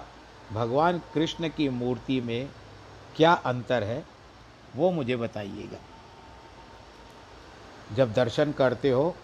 भगवान 0.53 1.01
कृष्ण 1.13 1.49
की 1.49 1.67
मूर्ति 1.69 2.19
में 2.21 2.49
क्या 3.15 3.33
अंतर 3.33 3.83
है, 3.83 4.03
वो 4.75 4.91
मुझे 4.91 5.15
बताइएगा। 5.15 5.77
जब 7.95 8.13
दर्शन 8.13 8.51
करते 8.51 8.89
हो, 8.89 9.15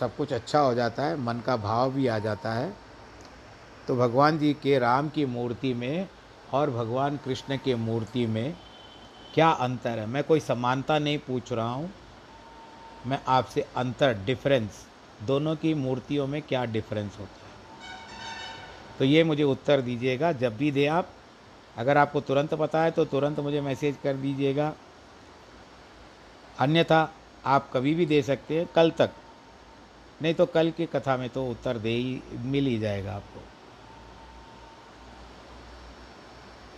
सब 0.00 0.16
कुछ 0.16 0.32
अच्छा 0.32 0.60
हो 0.60 0.74
जाता 0.74 1.04
है, 1.04 1.16
मन 1.16 1.40
का 1.40 1.56
भाव 1.56 1.90
भी 1.92 2.06
आ 2.06 2.18
जाता 2.18 2.52
है 2.52 2.72
तो 3.88 3.96
भगवान 3.96 4.38
जी 4.38 4.52
के 4.54 4.78
राम 4.78 5.08
की 5.08 5.24
मूर्ति 5.26 5.72
में 5.74 6.08
और 6.52 6.70
भगवान 6.70 7.16
कृष्ण 7.16 7.56
के 7.56 7.74
मूर्ति 7.74 8.26
में 8.26 8.56
क्या 9.34 9.50
अंतर 9.50 9.98
है? 9.98 10.06
मैं 10.06 10.24
कोई 10.24 10.40
समानता 10.40 10.98
नहीं 10.98 11.18
पूछ 11.18 11.52
रहा 11.52 11.68
हूँ। 11.68 11.90
मैं 13.06 13.20
आपसे 13.28 13.66
अंतर 13.76 14.12
डिफरेंस 14.24 14.86
दोनों 15.26 15.56
की 15.56 15.74
मूर्तियों 15.74 16.26
में 16.26 16.40
क्या 16.42 16.64
डिफरेंस 16.64 17.18
होता 17.18 17.46
है? 17.46 17.50
तो 18.98 19.04
ये 19.04 19.24
मुझे 19.24 19.42
उत्तर 19.42 19.80
दीजिएगा, 19.80 20.32
जब 20.32 20.56
भी 20.56 20.70
दे 20.70 20.86
आप। 20.86 21.08
अगर 21.76 21.98
आपको 21.98 22.20
तुरंत 22.20 22.54
पता 22.54 22.82
है 22.82 22.90
तो 22.90 23.04
तुरंत 23.04 23.40
मुझे 23.40 23.60
मैसेज 23.60 23.96
कर 24.02 24.16
दीजिएगा। 24.16 24.72
अन्यथा, 26.58 27.12
आप 27.44 27.70
कभी 27.72 27.94
भी 27.94 28.06
दे 28.06 28.22
सकते 28.22 28.58
हैं, 28.58 28.66
कल 28.66 28.90
तक। 28.90 29.10
नहीं 30.22 30.34
तो 30.34 30.46
कल 30.46 30.70
की 30.70 30.86
कथा 30.86 31.16
में 31.16 31.28
तो 31.30 31.46
उत्तर 31.46 31.78
दे 31.78 31.90
ही, 31.90 32.20
मिल 32.32 32.66
ही 32.66 32.78
जाएगा 32.78 33.14
आपको। 33.14 33.40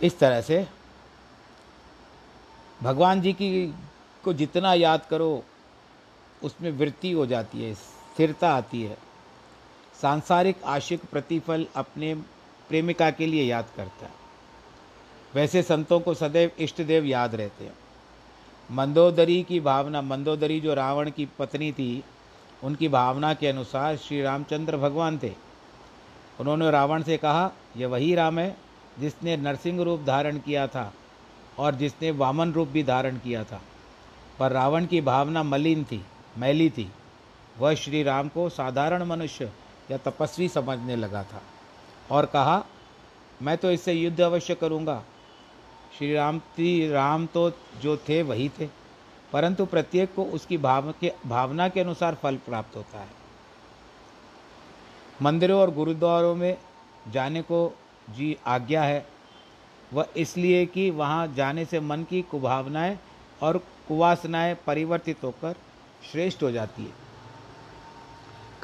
इस 0.05 0.17
तरह 0.19 0.41
से 0.41 0.67
भगवान 2.83 3.21
जी 3.21 3.33
की 3.33 3.75
को 4.23 4.33
जितना 4.33 4.73
याद 4.73 5.05
करो, 5.09 5.43
उसमें 6.43 6.71
वृत्ति 6.71 7.11
हो 7.11 7.25
जाती 7.25 7.63
है 7.63 7.71
स्थिरता 8.15 8.55
आती 8.55 8.83
है। 8.83 8.97
सांसारिक 10.01 10.63
आशिक 10.63 11.01
प्रतिफल 11.11 11.67
अपने 11.75 12.15
प्रेमिका 12.69 13.11
के 13.11 13.25
लिए 13.25 13.43
याद 13.43 13.65
करता 13.75 14.05
है। 14.05 14.11
वैसे 15.35 15.61
संतों 15.61 15.99
को 15.99 16.13
सदैव 16.13 16.51
इष्ट 16.59 16.81
देव 16.81 17.05
याद 17.05 17.35
रहते 17.35 17.65
हैं। 17.65 17.73
मंदोदरी 18.71 19.43
की 19.43 19.59
भावना, 19.59 20.01
मंदोदरी 20.01 20.59
जो 20.59 20.73
रावण 20.73 21.11
की 21.11 21.29
पत्नी 21.39 21.71
थी, 21.71 22.03
उनकी 22.63 22.87
भावना 22.87 23.33
के 23.33 23.47
अनुसार 23.47 23.97
श्री 23.97 24.21
रामचंद्र 24.21 24.77
भगवान 24.77 25.19
थे। 25.23 25.33
उन्होंने 26.39 26.71
रावण 26.71 27.03
से 27.03 27.17
कहा, 27.17 27.51
यह 27.77 27.87
वही 27.87 28.15
राम 28.15 28.39
है 28.39 28.57
जिसने 28.99 29.37
नरसिंह 29.37 29.83
रूप 29.83 30.01
धारण 30.01 30.39
किया 30.39 30.67
था 30.67 30.93
और 31.59 31.75
जिसने 31.75 32.11
वामन 32.11 32.51
रूप 32.51 32.67
भी 32.67 32.83
धारण 32.83 33.17
किया 33.17 33.43
था। 33.43 33.61
पर 34.39 34.51
रावण 34.51 34.85
की 34.85 35.01
भावना 35.01 35.43
मलिन 35.43 35.83
थी, 35.83 36.05
मैली 36.37 36.69
थी। 36.69 36.91
वह 37.57 37.73
श्री 37.75 38.03
राम 38.03 38.27
को 38.27 38.47
साधारण 38.49 39.03
मनुष्य 39.03 39.51
या 39.91 39.97
तपस्वी 39.97 40.47
समझने 40.49 40.95
लगा 40.95 41.23
था 41.23 41.41
और 42.11 42.25
कहा, 42.25 42.63
मैं 43.41 43.57
तो 43.57 43.71
इससे 43.71 43.93
युद्ध 43.93 44.21
अवश्य 44.21 44.55
करूँगा। 44.55 45.03
श्री 45.97 46.13
राम 46.13 46.39
ती 46.55 46.89
राम 46.89 47.25
तो 47.25 47.49
जो 47.81 47.95
थे 48.09 48.21
वही 48.23 48.49
थे, 48.49 48.65
परंतु 49.33 49.65
प्रत्येक 49.65 50.13
को 50.15 50.23
उसकी 50.25 50.57
भाव 50.57 50.91
के, 50.91 51.11
भावना 51.25 51.67
के 51.69 51.79
अनुसार 51.79 52.15
फल 52.15 52.37
प्राप्त 52.37 52.75
होता 52.75 52.99
है। 52.99 53.09
मंदिरों 55.21 55.59
और 55.61 55.71
गुरुद्वारों 55.71 56.35
में 56.35 56.57
जाने 57.11 57.41
को 57.41 57.77
जी 58.09 58.35
आज्ञा 58.47 58.83
है। 58.83 59.05
वह 59.93 60.07
इसलिए 60.17 60.65
कि 60.65 60.89
वहाँ 60.89 61.33
जाने 61.33 61.65
से 61.65 61.79
मन 61.79 62.03
की 62.03 62.21
कुभावनाएँ 62.21 62.97
और 63.41 63.57
कुवासनाएँ 63.87 64.55
परिवर्तित 64.67 65.23
होकर 65.23 65.55
श्रेष्ठ 66.11 66.43
हो 66.43 66.51
जाती 66.51 66.83
है। 66.83 67.04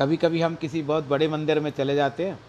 कभी 0.02 0.18
कभी 0.18 0.42
हम 0.42 0.56
किसी 0.56 0.82
बहुत 0.82 1.08
बड़े 1.08 1.28
मंदिर 1.28 1.60
में 1.60 1.70
चले 1.72 1.96
जाते 1.96 2.26
हैं 2.26 2.40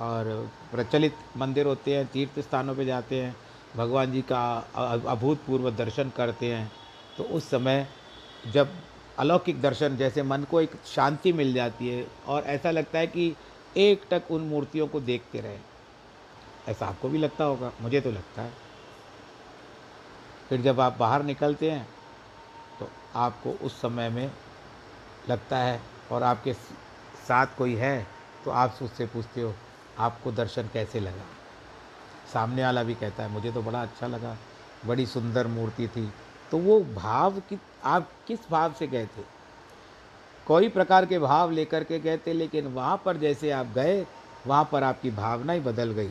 और 0.00 0.26
प्रचलित 0.72 1.14
मंदिर 1.36 1.66
होते 1.66 1.96
हैं, 1.96 2.06
तीर्थ 2.06 2.38
स्थानों 2.40 2.74
पे 2.76 2.84
जाते 2.84 3.22
हैं, 3.22 3.34
भगवान 3.76 4.12
जी 4.12 4.22
का 4.22 4.42
अभूतपूर्व 5.06 5.70
दर्शन 5.70 6.10
करते 6.16 6.52
हैं 6.54 6.70
तो 7.16 7.24
उस 7.24 7.48
समय 7.50 7.86
जब 8.52 8.74
अलौकिक 9.18 9.60
दर्शन, 9.62 9.96
जैसे 9.96 10.22
मन 10.22 10.44
को 10.50 10.60
एक 10.60 10.76
शांति 10.86 11.32
मिल 11.32 11.54
जाती 11.54 11.88
है 11.88 12.06
और 12.26 12.42
ऐसा 12.44 12.70
लगता 12.70 12.98
है 12.98 13.06
कि 13.06 13.34
एक 13.76 14.06
टक 14.10 14.30
उन 14.30 14.48
मूर्तियों 14.48 14.88
को 14.88 15.00
देखते 15.00 15.40
रहे। 15.40 15.58
ऐसा 16.68 16.86
आपको 16.86 17.08
भी 17.08 17.18
लगता 17.18 17.44
होगा, 17.44 17.72
मुझे 17.80 18.00
तो 18.00 18.10
लगता 18.10 18.42
है। 18.42 18.52
फिर 20.48 20.60
जब 20.62 20.80
आप 20.80 20.96
बाहर 20.98 21.22
निकलते 21.24 21.70
हैं 21.70 21.86
तो 22.80 22.88
आपको 23.16 23.50
उस 23.62 23.80
समय 23.80 24.08
में 24.10 24.30
लगता 25.28 25.58
है 25.58 25.80
और 26.12 26.22
आपके 26.22 26.52
साथ 27.28 27.46
कोई 27.58 27.74
है 27.74 28.06
तो 28.44 28.50
आप 28.50 28.78
उससे 28.82 29.06
पूछते 29.06 29.40
हो, 29.40 29.54
आपको 29.98 30.32
दर्शन 30.32 30.62
कैसे 30.72 31.00
लगा? 31.00 31.24
सामने 32.32 32.64
वाला 32.64 32.82
भी 32.82 32.94
कहता 32.94 33.22
है, 33.22 33.28
मुझे 33.28 33.52
तो 33.52 33.62
बड़ा 33.62 33.82
अच्छा 33.82 34.06
लगा, 34.06 34.36
बड़ी 34.86 35.06
सुंदर 35.06 35.46
मूर्ति 35.46 35.88
थी। 35.88 36.12
तो 36.50 36.58
वो 36.58 36.80
भाव 36.80 37.40
कि, 37.40 37.58
आप 37.84 38.12
किस 38.26 38.38
भाव 38.50 38.72
से 38.72 38.86
गए 38.86 39.06
थे? 39.06 39.22
कोई 40.46 40.68
प्रकार 40.68 41.06
के 41.06 41.18
भाव 41.18 41.50
लेकर 41.50 41.84
के 41.84 41.98
गए 41.98 42.18
थे, 42.18 42.32
लेकिन 42.32 42.66
वहाँ 42.66 43.02
पर 43.04 43.16
जैसे 43.16 43.50
आप 43.50 43.66
गए, 43.66 44.06
वहाँ 44.46 44.68
पर 44.72 44.82
आपकी 44.82 45.10
भावना 45.10 45.52
ही 45.52 45.60
बदल 45.60 45.90
गई। 45.90 46.10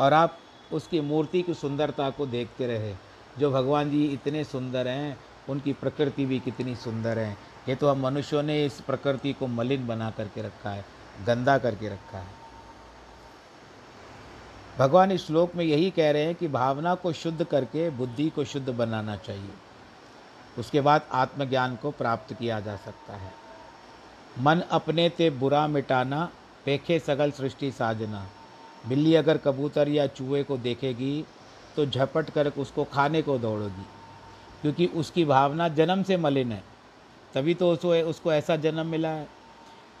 और 0.00 0.12
आप 0.12 0.38
उसकी 0.72 1.00
मूर्ति 1.00 1.42
की 1.42 1.54
सुंदरता 1.54 2.10
को 2.10 2.26
देखते 2.26 2.66
रहे, 2.66 2.94
जो 3.38 3.50
भगवान 3.50 3.90
जी 3.90 4.06
इतने 4.06 4.44
सुंदर 4.44 4.88
हैं, 4.88 5.18
उनकी 5.48 5.72
प्रकृति 5.72 6.26
भी 6.26 6.40
कितनी 6.40 6.76
सुंदर 6.76 7.18
है। 7.18 7.53
ये 7.68 7.74
तो 7.74 7.88
हम 7.88 8.00
मनुष्यों 8.00 8.42
ने 8.42 8.64
इस 8.64 8.80
प्रकृति 8.80 9.32
को 9.32 9.46
मलिन 9.46 9.86
बना 9.86 10.10
करके 10.10 10.42
रखा 10.42 10.70
है, 10.70 10.84
गंदा 11.26 11.56
करके 11.58 11.88
रखा 11.88 12.18
है। 12.18 12.42
भगवान 14.78 15.12
इस 15.12 15.26
श्लोक 15.26 15.54
में 15.54 15.64
यही 15.64 15.90
कह 15.90 16.10
रहे 16.10 16.24
हैं 16.24 16.34
कि 16.34 16.48
भावना 16.48 16.94
को 16.94 17.12
शुद्ध 17.14 17.44
करके 17.44 17.88
बुद्धि 17.90 18.28
को 18.30 18.44
शुद्ध 18.44 18.68
बनाना 18.70 19.16
चाहिए। 19.16 19.50
उसके 20.58 20.80
बाद 20.80 21.06
आत्मज्ञान 21.12 21.76
को 21.76 21.90
प्राप्त 21.92 22.32
किया 22.34 22.58
जा 22.60 22.76
सकता 22.76 23.16
है। 23.16 23.32
मन 24.38 24.60
अपने 24.70 25.08
ते 25.08 25.30
बुरा 25.32 25.66
मिटाना, 25.68 26.28
पेखे 26.66 26.98
सगल 26.98 27.30
सृष्टि 27.30 27.70
साजना। 27.70 28.26
बिल्ली 28.84 29.14
अगर 29.14 29.38
कबूतर 29.38 29.88
या 29.88 30.06
चूहे 30.08 30.42
को 30.42 30.56
देखेगी 30.58 31.24
तो 31.76 31.86
झपट 31.86 32.30
कर 32.30 32.48
उसको 32.48 32.84
खाने 32.84 33.22
को 33.22 33.38
दौड़ेगी, 33.38 33.86
क्योंकि 34.62 34.86
उसकी 34.94 35.24
भावना 35.24 35.68
जन्म 35.70 36.02
से 36.02 36.16
मलिन 36.16 36.52
है। 36.52 36.62
तभी 37.34 37.54
तो 37.54 37.70
उसको 37.72 37.94
उसको 38.10 38.32
ऐसा 38.32 38.56
जन्म 38.56 38.86
मिला 38.86 39.08
है। 39.08 39.26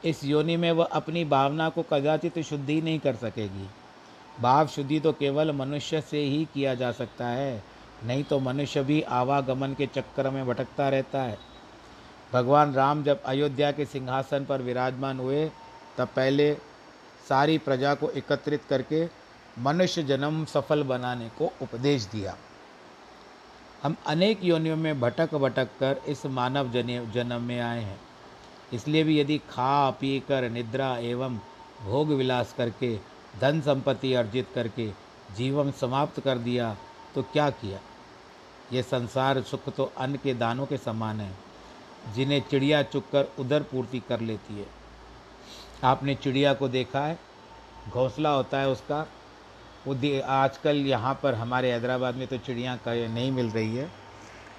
इस 0.04 0.24
योनि 0.24 0.56
में 0.56 0.70
वह 0.72 0.84
अपनी 0.84 1.24
भावना 1.24 1.68
को 1.68 1.82
कदाचित 1.82 2.38
शुद्धि 2.38 2.80
नहीं 2.82 2.98
कर 2.98 3.14
सकेगी। 3.16 3.68
भाव 4.40 4.66
शुद्धि 4.66 5.00
तो 5.00 5.12
केवल 5.12 5.52
मनुष्य 5.52 6.00
से 6.00 6.20
ही 6.20 6.44
किया 6.54 6.74
जा 6.74 6.92
सकता 6.92 7.26
है, 7.26 7.62
नहीं 8.04 8.24
तो 8.24 8.38
मनुष्य 8.40 8.82
भी 8.82 9.00
आवागमन 9.02 9.74
के 9.74 9.86
चक्कर 9.86 10.30
में 10.30 10.46
भटकता 10.46 10.88
रहता 10.88 11.22
है। 11.22 11.38
भगवान 12.32 12.72
राम 12.74 13.02
जब 13.04 13.22
अयोध्या 13.22 13.70
के 13.72 13.84
सिंहासन 13.84 14.44
पर 14.44 14.62
विराजमान 14.62 15.20
हुए, 15.20 15.50
तब 15.98 16.08
पहले 16.16 16.54
सारी 17.28 17.58
प्रजा 17.58 17.94
को 17.94 18.10
एकत्रित 18.10 18.62
करके 18.70 19.06
मनुष्य 19.58 20.02
जन्म 20.02 20.44
सफल 20.44 20.82
बनाने 20.82 21.28
को 21.38 21.52
उपदेश 21.62 22.04
दिया। 22.04 22.36
हम 23.84 23.96
अनेक 24.06 24.44
योनियों 24.44 24.76
में 24.76 25.00
भटक 25.00 25.34
भटक 25.34 25.68
कर 25.80 26.00
इस 26.08 26.24
मानव 26.26 26.70
जन्म 27.12 27.42
में 27.42 27.58
आए 27.60 27.80
हैं। 27.80 27.98
इसलिए 28.72 29.02
भी 29.04 29.18
यदि 29.20 29.36
खा 29.50 29.90
पी 29.90 30.18
कर 30.28 30.48
निद्रा 30.50 30.86
एवं 30.98 31.36
भोग 31.82 32.12
विलास 32.12 32.54
करके, 32.58 32.96
धन 33.40 33.60
संपत्ति 33.60 34.12
अर्जित 34.14 34.48
करके 34.54 34.88
जीवन 35.36 35.70
समाप्त 35.70 36.20
कर 36.20 36.38
दिया 36.38 36.76
तो 37.14 37.22
क्या 37.22 37.48
किया? 37.50 37.80
ये 38.72 38.82
संसार 38.82 39.42
सुख 39.42 39.68
तो 39.68 39.90
अन्न 39.98 40.16
के 40.16 40.34
दानों 40.34 40.66
के 40.66 40.76
समान 40.76 41.20
है, 41.20 41.30
जिन्हें 42.14 42.40
चिड़िया 42.50 42.82
चुक 42.82 43.04
कर 43.12 43.28
उधर 43.38 43.62
पूर्ति 43.62 44.00
कर 44.08 44.20
लेती 44.20 44.58
है। 44.58 44.66
आपने 45.84 46.14
चिड़िया 46.14 46.54
को 46.54 46.68
देखा 46.68 47.00
है? 47.00 47.18
घोंसला 47.88 48.30
होता 48.30 48.60
है 48.60 48.68
उसका 48.68 49.06
वो 49.86 49.94
आजकल 50.22 50.76
यहाँ 50.76 51.20
पर 51.22 51.34
हमारे 51.34 51.72
हैदराबाद 51.72 52.14
में 52.14 52.26
तो 52.26 52.36
चिड़िया 52.38 52.78
नहीं 52.86 53.30
मिल 53.32 53.50
रही 53.50 53.76
है। 53.76 53.90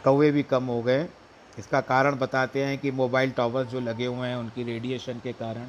कौवे 0.03 0.31
भी 0.31 0.43
कम 0.43 0.63
हो 0.63 0.81
गए। 0.81 1.07
इसका 1.59 1.81
कारण 1.81 2.15
बताते 2.15 2.63
हैं 2.63 2.77
कि 2.77 2.91
मोबाइल 2.91 3.31
टावर्स 3.31 3.67
जो 3.67 3.79
लगे 3.79 4.05
हुए 4.05 4.27
हैं, 4.27 4.35
उनकी 4.35 4.63
रेडिएशन 4.63 5.13
के 5.13 5.33
कारण, 5.33 5.67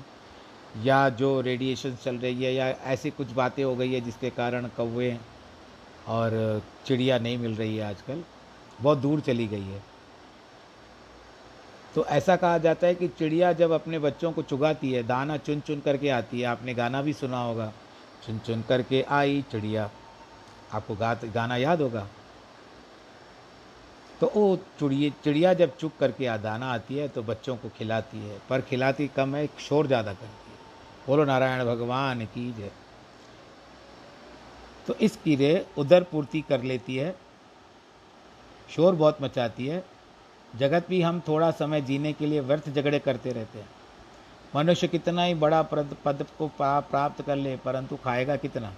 या 0.84 1.08
जो 1.08 1.40
रेडिएशन 1.40 1.94
चल 1.94 2.16
रही 2.16 2.44
है, 2.44 2.54
या 2.54 2.68
ऐसी 2.68 3.10
कुछ 3.10 3.32
बातें 3.32 3.64
हो 3.64 3.76
गई 3.76 3.92
है 3.92 4.00
जिसके 4.00 4.30
कारण 4.30 4.66
कौवे 4.66 5.18
और 6.08 6.62
चिड़िया 6.86 7.18
नहीं 7.18 7.38
मिल 7.38 7.54
रही 7.54 7.76
है 7.76 7.88
आजकल। 7.88 8.22
बहुत 8.80 8.98
दूर 8.98 9.20
चली 9.20 9.46
गई 9.46 9.62
है। 9.62 9.82
तो 11.94 12.04
ऐसा 12.06 12.36
कहा 12.36 12.58
जाता 12.58 12.86
है 12.86 12.94
कि 12.94 13.08
चिड़िया 13.08 13.52
जब 13.52 13.70
अपने 13.70 13.98
बच्चों 13.98 14.32
को 14.32 14.42
चुगाती 14.42 14.92
है, 14.92 15.02
दाना 15.02 15.36
चुन 15.36 15.60
चुन 15.60 15.80
करके 15.80 16.08
आती 16.08 16.40
है। 16.40 16.46
आपने 16.46 16.74
गाना 16.74 17.02
भी 17.02 17.12
सुना 17.12 17.42
होगा। 17.42 17.72
चुन 18.26 18.38
चुन 18.38 18.62
करके 18.68 19.02
आई 19.10 19.42
चिड़िया। 19.50 19.90
आपको 20.74 20.94
गा 20.96 21.12
गाना 21.24 21.56
याद 21.56 21.82
होगा? 21.82 22.06
तो 24.20 24.30
वो 24.34 24.56
चिड़िया 24.78 25.10
चिड़िया 25.24 25.52
जब 25.54 25.76
चुग 25.76 25.98
करके 25.98 26.36
दाना 26.38 26.72
आती 26.72 26.96
है 26.96 27.08
तो 27.08 27.22
बच्चों 27.22 27.56
को 27.56 27.68
खिलाती 27.68 28.18
है, 28.18 28.38
पर 28.50 28.60
खिलाती 28.60 29.08
कम 29.16 29.34
है 29.36 29.46
शोर 29.58 29.86
ज़्यादा 29.86 30.12
करती 30.12 30.50
है। 30.50 30.56
बोलो, 31.06 31.24
नारायण 31.24 31.64
भगवान 31.66 32.24
की 32.26 32.50
जय। 32.52 32.70
तो 34.86 34.94
इस 34.96 35.16
कीड़े 35.16 35.66
उधर 35.78 36.02
पूर्ति 36.02 36.40
कर 36.40 36.62
लेती 36.62 36.96
है, 36.96 37.14
शोर 38.68 38.94
बहुत 38.94 39.22
मचाती 39.22 39.66
है। 39.66 39.84
जगत 40.52 40.86
भी 40.88 41.00
हम 41.02 41.20
थोड़ा 41.28 41.50
समय 41.52 41.80
जीने 41.82 42.12
के 42.12 42.26
लिए 42.26 42.40
व्यर्थ 42.40 42.68
झगड़े 42.70 42.98
करते 42.98 43.30
रहते 43.30 43.58
हैं। 43.58 43.68
मनुष्य 44.56 44.88
कितना 44.88 45.22
ही 45.22 45.34
बड़ा 45.34 45.62
पद 45.62 45.96
पद 46.04 46.26
को 46.38 46.50
प्राप्त 46.58 47.22
कर 47.22 47.36
ले, 47.36 47.56
परंतु 47.56 47.96
खाएगा 47.96 48.36
कितना? 48.36 48.72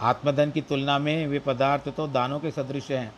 आत्मधन 0.00 0.50
की 0.50 0.60
तुलना 0.60 0.98
में 0.98 1.26
वे 1.26 1.38
पदार्थ 1.38 1.88
तो 1.88 2.06
दानों 2.08 2.40
के 2.40 2.50
सदृश 2.50 2.90
हैं। 2.90 3.12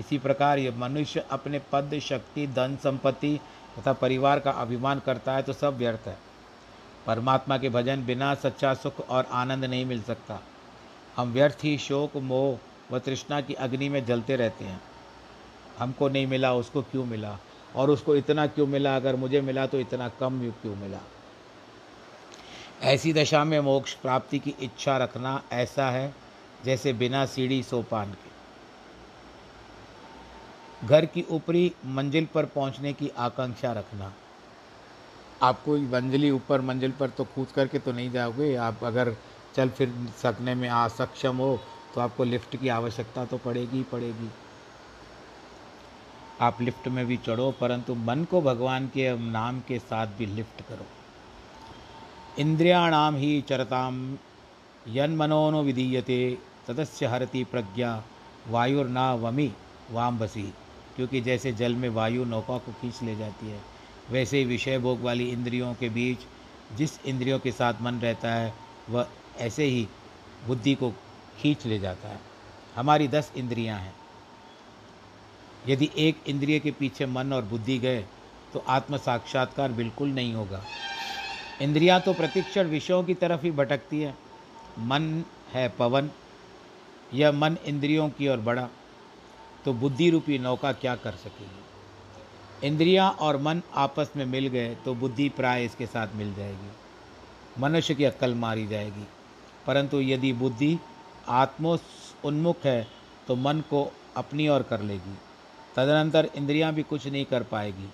इसी 0.00 0.18
प्रकार 0.18 0.58
ये 0.58 0.70
मनुष्य 0.70 1.24
अपने 1.30 1.60
पद, 1.72 1.98
शक्ति, 2.02 2.46
धन, 2.46 2.76
संपत्ति 2.82 3.40
तथा 3.78 3.92
परिवार 3.92 4.40
का 4.40 4.50
अभिमान 4.50 5.00
करता 5.00 5.32
है 5.32 5.42
तो 5.42 5.52
सब 5.52 5.76
व्यर्थ 5.76 6.06
है। 6.08 6.16
परमात्मा 7.06 7.58
के 7.58 7.68
भजन 7.68 8.04
बिना 8.06 8.34
सच्चा 8.34 8.74
सुख 8.74 9.08
और 9.08 9.26
आनंद 9.32 9.64
नहीं 9.64 9.84
मिल 9.84 10.02
सकता। 10.02 10.40
हम 11.16 11.32
व्यर्थ 11.32 11.64
ही 11.64 11.78
शोक, 11.78 12.16
मोह 12.16 12.94
व 12.94 12.98
तृष्णा 12.98 13.40
की 13.40 13.54
अग्नि 13.54 13.88
में 13.88 14.04
जलते 14.06 14.36
रहते 14.36 14.64
हैं। 14.64 14.80
हमको 15.78 16.08
नहीं 16.08 16.26
मिला, 16.26 16.54
उसको 16.54 16.82
क्यों 16.82 17.04
मिला? 17.04 17.38
और 17.76 17.90
उसको 17.90 18.16
इतना 18.16 18.46
क्यों 18.46 18.66
मिला? 18.66 18.96
अगर 18.96 19.16
मुझे 19.16 19.40
मिला 19.40 19.66
तो 19.66 19.80
इतना 19.80 20.08
कम 20.20 20.40
क्यों 20.62 20.76
मिला? 20.76 20.98
ऐसी 22.82 23.12
दशा 23.12 23.44
में 23.44 23.60
मोक्ष 23.60 23.94
प्राप्ति 23.94 24.38
की 24.38 24.54
इच्छा 24.60 24.96
रखना 24.96 25.42
ऐसा 25.52 25.90
है 25.90 26.14
जैसे 26.64 26.92
बिना 26.92 27.24
सीढ़ी 27.26 27.62
सोपान 27.62 28.12
के। 28.12 28.28
घर 30.86 31.06
की 31.06 31.24
ऊपरी 31.30 31.72
मंजिल 31.86 32.26
पर 32.34 32.44
पहुँचने 32.46 32.92
की 32.92 33.08
आकांक्षा 33.18 33.72
रखना। 33.72 34.12
आपको 35.42 35.76
मंजिली 35.76 36.30
ऊपर 36.30 36.60
मंजिल 36.60 36.92
पर 36.92 37.10
तो 37.10 37.24
कूद 37.24 37.46
करके 37.46 37.78
तो 37.78 37.92
नहीं 37.92 38.10
जाओगे। 38.10 38.54
आप 38.56 38.84
अगर 38.84 39.14
चल 39.56 39.68
फिर 39.68 39.92
सकने 40.22 40.54
में 40.54 40.68
असक्षम 40.68 41.36
हो 41.36 41.58
तो 41.94 42.00
आपको 42.00 42.24
लिफ्ट 42.24 42.56
की 42.56 42.68
आवश्यकता 42.68 43.24
तो 43.24 43.38
पड़ेगी 43.38 43.76
ही 43.76 43.82
पड़ेगी। 43.82 44.30
आप 46.40 46.62
लिफ्ट 46.62 46.88
में 46.88 47.06
भी 47.06 47.16
चढ़ो, 47.16 47.52
परंतु 47.52 47.94
मन 47.94 48.24
को 48.24 48.42
भगवान 48.42 48.86
के 48.86 49.18
नाम 49.18 49.60
के 49.60 49.78
साथ 49.78 50.06
भी 50.06 50.26
लिफ्ट 50.26 50.62
करो। 50.68 50.86
इंद्रियाणाम 52.38 53.16
ही 53.16 53.42
चरताम 53.42 54.18
यन 54.88 55.16
मनोनो 55.16 55.62
विधीयते, 55.62 56.38
तदस्य 56.68 57.06
हरती 57.06 57.44
प्रज्ञा 57.44 58.04
वायुर्ना 58.48 59.14
वमी, 59.14 59.52
वाम 59.90 60.18
बसी। 60.18 60.54
क्योंकि 60.96 61.20
जैसे 61.20 61.52
जल 61.52 61.74
में 61.74 61.88
वायु 61.88 62.24
नौका 62.24 62.58
को 62.58 62.72
खींच 62.72 63.02
ले 63.02 63.16
जाती 63.16 63.48
है, 63.48 63.60
वैसे 64.10 64.38
ही 64.38 64.44
विषय 64.44 64.78
भोग 64.78 65.00
वाली 65.00 65.30
इंद्रियों 65.30 65.74
के 65.74 65.88
बीच 65.88 66.18
जिस 66.76 67.04
इंद्रियों 67.06 67.38
के 67.38 67.52
साथ 67.52 67.74
मन 67.82 67.94
रहता 67.94 68.34
है, 68.34 68.54
वह 68.90 69.08
ऐसे 69.38 69.64
ही 69.64 69.88
बुद्धि 70.46 70.74
को 70.74 70.90
खींच 71.38 71.66
ले 71.66 71.78
जाता 71.78 72.08
है। 72.08 72.20
हमारी 72.76 73.08
दस 73.08 73.32
इंद्रियाँ 73.36 73.78
हैं। 73.78 73.99
यदि 75.68 75.90
एक 75.98 76.22
इंद्रिय 76.28 76.58
के 76.60 76.70
पीछे 76.70 77.06
मन 77.06 77.32
और 77.32 77.44
बुद्धि 77.44 77.78
गए 77.78 78.04
तो 78.54 78.64
आत्म 78.68 78.96
साक्षात्कार 78.96 79.72
बिल्कुल 79.72 80.08
नहीं 80.08 80.32
होगा। 80.34 80.64
इंद्रियाँ 81.60 82.00
तो 82.00 82.12
प्रतिक्षण 82.14 82.68
विषयों 82.68 83.02
की 83.04 83.14
तरफ़ 83.14 83.42
ही 83.42 83.50
भटकती 83.50 84.00
है। 84.00 84.14
मन 84.80 85.24
है 85.52 85.68
पवन, 85.68 86.10
यह 87.14 87.32
मन 87.32 87.56
इंद्रियों 87.66 88.08
की 88.08 88.28
ओर 88.28 88.38
बढ़ा 88.40 88.68
तो 89.64 89.72
बुद्धि 89.72 90.10
रूपी 90.10 90.38
नौका 90.38 90.72
क्या 90.72 90.94
कर 90.96 91.12
सकेगी? 91.14 92.66
इंद्रियाँ 92.66 93.10
और 93.20 93.36
मन 93.36 93.62
आपस 93.74 94.12
में 94.16 94.24
मिल 94.26 94.46
गए 94.46 94.74
तो 94.74 94.94
बुद्धि 94.94 95.28
प्राय 95.28 95.64
इसके 95.64 95.86
साथ 95.86 96.14
मिल 96.14 96.34
जाएगी। 96.34 96.70
मनुष्य 97.58 97.94
की 97.94 98.04
अक्ल 98.04 98.34
मारी 98.36 98.66
जाएगी। 98.66 99.06
परंतु 99.66 100.00
यदि 100.00 100.32
बुद्धि 100.32 100.78
आत्मोन्मुख 101.28 102.64
है 102.64 102.86
तो 103.28 103.36
मन 103.36 103.60
को 103.70 103.90
अपनी 104.16 104.48
ओर 104.48 104.62
कर 104.62 104.80
लेगी। 104.80 105.16
तदनंतर 105.76 106.30
इंद्रियाँ 106.36 106.72
भी 106.72 106.82
कुछ 106.82 107.06
नहीं 107.06 107.24
कर 107.24 107.42
पाएगी। 107.42 107.88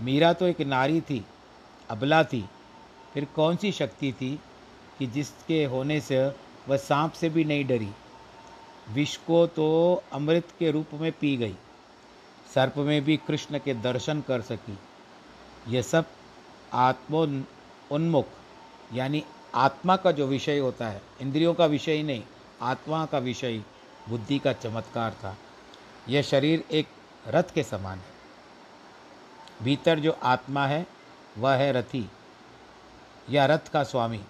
मीरा 0.00 0.32
तो 0.32 0.46
एक 0.46 0.60
नारी 0.60 1.00
थी, 1.00 1.24
अबला 1.90 2.22
थी। 2.24 2.44
फिर 3.14 3.24
कौन 3.24 3.56
सी 3.56 3.72
शक्ति 3.72 4.12
थी 4.12 4.40
कि 4.98 5.06
जिसके 5.06 5.64
होने 5.64 6.00
से 6.00 6.26
वह 6.68 6.76
सांप 6.76 7.12
से 7.12 7.28
भी 7.28 7.44
नहीं 7.44 7.64
डरी? 7.64 7.90
विष 8.90 9.16
को 9.16 9.46
तो 9.46 10.02
अमृत 10.12 10.48
के 10.58 10.70
रूप 10.70 10.94
में 10.94 11.10
पी 11.12 11.36
गई। 11.36 11.54
सर्प 12.54 12.76
में 12.78 13.04
भी 13.04 13.16
कृष्ण 13.16 13.58
के 13.58 13.74
दर्शन 13.74 14.20
कर 14.20 14.40
सकी। 14.40 14.78
यह 15.68 15.82
सब 15.82 16.04
आत्मोन्मुख 16.72 18.26
यानी 18.92 19.22
आत्मा 19.54 19.96
का 19.96 20.10
जो 20.12 20.26
विषय 20.26 20.58
होता 20.58 20.88
है, 20.88 21.02
इंद्रियों 21.20 21.54
का 21.54 21.66
विषय 21.66 22.02
नहीं, 22.02 22.22
आत्मा 22.62 23.04
का 23.06 23.18
विषय, 23.18 23.62
बुद्धि 24.08 24.38
का 24.38 24.52
चमत्कार 24.52 25.12
था। 25.12 25.36
यह 26.08 26.22
शरीर 26.22 26.64
एक 26.70 26.88
रथ 27.28 27.54
के 27.54 27.62
समान 27.62 27.98
है। 27.98 28.12
भीतर 29.62 29.98
जो 29.98 30.16
आत्मा 30.22 30.66
है, 30.66 30.86
वह 31.38 31.54
है 31.54 31.72
रथी, 31.72 32.10
या 33.30 33.46
रथ 33.46 33.70
का 33.72 33.82
स्वामी। 33.84 34.20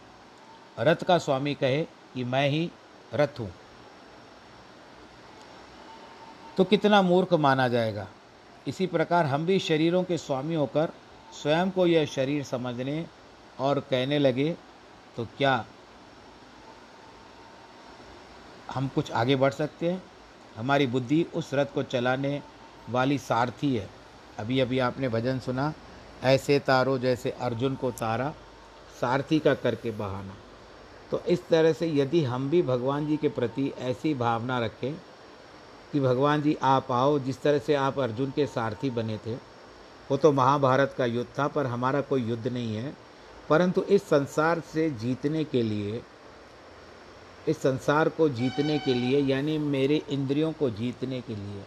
रथ 0.79 1.05
का 1.05 1.19
स्वामी 1.19 1.55
कहे 1.55 1.83
कि 1.85 2.25
मैं 2.25 2.49
ही 2.49 2.71
रथ 3.15 3.41
हूँ। 3.41 3.53
तो 6.57 6.65
कितना 6.65 7.03
मूर्ख 7.03 7.33
माना 7.33 7.69
जाएगा। 7.69 8.07
इसी 8.67 8.87
प्रकार 8.87 9.27
हम 9.27 9.47
भी 9.47 9.59
शरीरों 9.59 10.03
के 10.05 10.19
स्वामी 10.19 10.55
होकर 10.55 10.93
स्वयं 11.33 11.71
को 11.71 11.87
यह 11.87 12.07
शरीर 12.07 12.45
समझने 12.45 13.07
और 13.59 13.81
कहने 13.81 14.19
लगे 14.19 14.57
तो 15.17 15.25
क्या 15.39 15.65
हम 18.75 18.89
कुछ 18.89 19.11
आगे 19.13 19.37
बढ़ 19.37 19.53
सकते 19.53 19.91
हैं? 19.93 20.03
हमारी 20.57 20.87
बुद्धि 20.87 21.27
उस 21.35 21.51
रथ 21.55 21.67
को 21.67 21.83
चलाने 21.83 22.43
वाली 22.91 23.19
सारथी 23.19 23.77
है। 23.77 23.91
अभी 24.39 24.61
अभी 24.61 24.79
आपने 24.79 25.09
भजन 25.09 25.39
सुना, 25.39 25.75
ऐसे 26.23 26.59
तारो 26.59 26.99
जैसे 26.99 27.31
अर्जुन 27.31 27.75
को 27.75 27.91
तारा, 27.91 28.35
सारथी 29.01 29.39
का 29.39 29.55
करके 29.55 29.91
बहाना। 29.91 30.35
तो 31.11 31.21
इस 31.21 31.49
तरह 31.49 31.73
से 31.73 31.91
यदि 31.91 32.25
हम 32.25 32.51
भी 32.51 32.63
भगवान 32.63 33.07
जी 33.07 33.17
के 33.17 33.29
प्रति 33.29 33.73
ऐसी 33.79 34.15
भावना 34.15 34.59
रखें 34.59 34.95
कि 35.93 36.01
भगवान 36.01 36.43
जी 36.43 36.57
आप 36.63 36.93
आओ, 36.93 37.19
जिस 37.19 37.43
तरह 37.43 37.59
से 37.59 37.75
आप 37.75 37.99
अर्जुन 37.99 38.31
के 38.31 38.47
सारथी 38.47 38.91
बने 38.91 39.19
थे, 39.19 39.35
वो 40.11 40.17
तो 40.17 40.33
महाभारत 40.33 40.95
का 40.99 41.05
युद्ध 41.05 41.39
था, 41.39 41.49
पर 41.49 41.67
हमारा 41.67 42.01
कोई 42.01 42.23
युद्ध 42.23 42.49
नहीं 42.49 42.77
है। 42.77 42.97
परंतु 43.49 43.83
इस 43.83 44.03
संसार 44.03 44.61
से 44.61 44.91
जीतने 44.91 45.45
के 45.45 45.63
लिए, 45.63 46.03
इस 47.49 47.59
संसार 47.59 48.09
को 48.09 48.29
जीतने 48.29 48.79
के 48.79 48.95
लिए, 48.95 49.21
यानी 49.21 49.59
मेरे 49.59 50.03
इंद्रियों 50.09 50.53
को 50.53 50.71
जीतने 50.71 51.21
के 51.21 51.37
लिए 51.37 51.63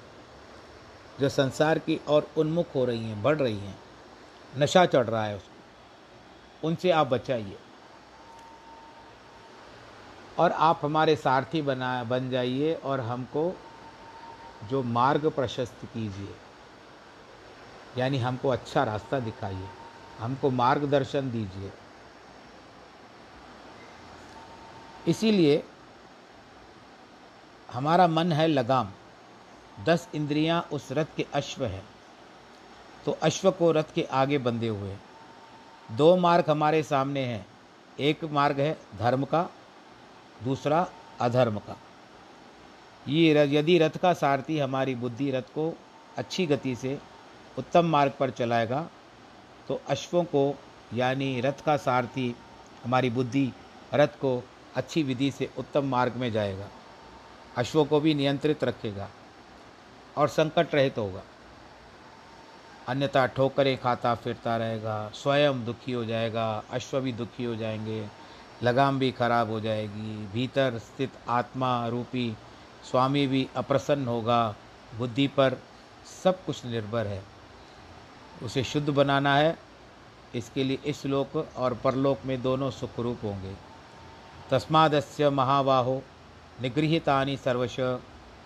जो 1.19 1.29
संसार 1.29 1.79
की 1.79 1.99
और 2.07 2.27
उन्मुख 2.37 2.73
हो 2.75 2.85
रही 2.85 3.03
हैं, 3.03 3.21
बढ़ 3.23 3.37
रही 3.37 3.57
हैं, 3.57 3.77
नशा 4.57 4.85
चढ़ 4.85 5.05
रहा 5.05 5.25
है 5.25 5.35
उसको 5.35 6.67
उनसे 6.67 6.91
आप 6.91 7.07
बचाइए। 7.07 7.57
और 10.39 10.51
आप 10.51 10.79
हमारे 10.83 11.15
सारथी 11.15 11.61
बना, 11.61 12.03
बन 12.03 12.29
जाइए 12.29 12.73
और 12.75 12.99
हमको 12.99 13.51
जो 14.69 14.83
मार्ग 14.83 15.29
प्रशस्त 15.29 15.85
कीजिए, 15.85 16.35
यानी 17.97 18.17
हमको 18.17 18.49
अच्छा 18.49 18.83
रास्ता 18.83 19.19
दिखाइए, 19.19 19.67
हमको 20.19 20.49
मार्गदर्शन 20.49 21.31
दीजिए। 21.31 21.71
इसीलिए 25.07 25.63
हमारा 27.73 28.07
मन 28.07 28.31
है 28.31 28.47
लगाम। 28.47 28.91
दस 29.77 30.07
इंद्रियाँ 30.15 30.61
उस 30.71 30.91
रथ 30.91 31.15
के 31.17 31.25
अश्व 31.33 31.65
है। 31.65 31.83
तो 33.05 33.11
अश्व 33.23 33.49
को 33.51 33.71
रथ 33.71 33.93
के 33.95 34.03
आगे 34.13 34.37
बंधे 34.37 34.67
हुए 34.67 34.95
दो 35.89 36.15
मार्ग 36.17 36.49
हमारे 36.49 36.81
सामने 36.83 37.23
हैं। 37.25 37.45
एक 37.99 38.23
मार्ग 38.23 38.59
है 38.59 38.77
धर्म 38.99 39.23
का, 39.25 39.49
दूसरा 40.43 40.87
अधर्म 41.21 41.57
का। 41.57 41.75
ये 43.05 43.45
यदि 43.47 43.77
रथ 43.77 43.97
का 43.97 44.13
सारथी 44.13 44.57
हमारी 44.59 44.95
बुद्धि 44.95 45.29
रथ 45.31 45.53
को 45.53 45.73
अच्छी 46.17 46.45
गति 46.45 46.75
से 46.75 46.97
उत्तम 47.57 47.85
मार्ग 47.85 48.13
पर 48.19 48.29
चलाएगा 48.29 48.87
तो 49.67 49.79
अश्वों 49.89 50.23
को, 50.23 50.55
यानी 50.93 51.39
रथ 51.41 51.63
का 51.65 51.75
सारथी 51.77 52.35
हमारी 52.83 53.09
बुद्धि 53.09 53.51
रथ 53.93 54.19
को 54.21 54.41
अच्छी 54.75 55.03
विधि 55.03 55.31
से 55.31 55.49
उत्तम 55.57 55.85
मार्ग 55.85 56.15
में 56.15 56.31
जाएगा। 56.31 56.67
अश्वों 57.57 57.85
को 57.85 57.99
भी 57.99 58.13
नियंत्रित 58.13 58.63
रखेगा। 58.63 59.09
और 60.17 60.27
संकट 60.27 60.75
रहित 60.75 60.97
होगा। 60.97 61.21
अन्यथा 62.87 63.25
ठोकरें 63.25 63.77
खाता 63.77 64.15
फिरता 64.15 64.57
रहेगा, 64.57 65.11
स्वयं 65.13 65.65
दुखी 65.65 65.91
हो 65.91 66.05
जाएगा, 66.05 66.63
अश्व 66.71 66.99
भी 66.99 67.13
दुखी 67.13 67.43
हो 67.43 67.55
जाएँगे, 67.55 68.07
लगाम 68.63 68.99
भी 68.99 69.11
खराब 69.11 69.49
हो 69.49 69.59
जाएगी, 69.59 70.27
भीतर 70.27 70.77
स्थित 70.77 71.11
आत्मा 71.29 71.87
रूपी 71.87 72.37
स्वामी 72.91 73.27
भी 73.27 73.49
अप्रसन्न 73.55 74.07
होगा, 74.07 74.55
बुद्धि 74.97 75.27
पर 75.27 75.57
सब 76.23 76.45
कुछ 76.45 76.65
निर्भर 76.65 77.07
है। 77.07 77.23
उसे 78.43 78.63
शुद्ध 78.63 78.89
बनाना 78.89 79.35
है, 79.35 79.57
इसके 80.35 80.63
लिए 80.63 80.79
इस 80.85 81.05
लोक 81.05 81.47
और 81.55 81.73
परलोक 81.73 82.19
में 82.25 82.41
दोनों 82.41 82.71
सुखरूप 82.71 83.19
होंगे। 83.23 83.53
तस्मादस्य 84.51 85.29
महाबाहो, 85.29 86.03
निगृहितानि 86.61 87.37
सर्वश, 87.37 87.79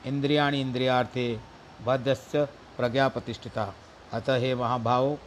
इंद्रियाणि 0.06 0.62
इंद्रियार्थे 0.62 1.51
बद्धस्य 1.86 2.46
प्रज्ञा 2.78 3.08
प्रतिष्ठिता 3.08 3.74
अतः 4.14 4.36
हे 4.36 4.56
महाभाव, 4.56 5.18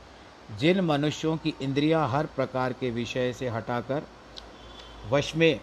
जिन 0.59 0.81
मनुष्यों 0.81 1.37
की 1.37 1.55
इंद्रियाँ 1.63 2.09
हर 2.09 2.27
प्रकार 2.27 2.73
के 2.73 2.91
विषय 2.91 3.33
से 3.33 3.49
हटाकर 3.49 4.03
वश 5.11 5.37
में 5.37 5.61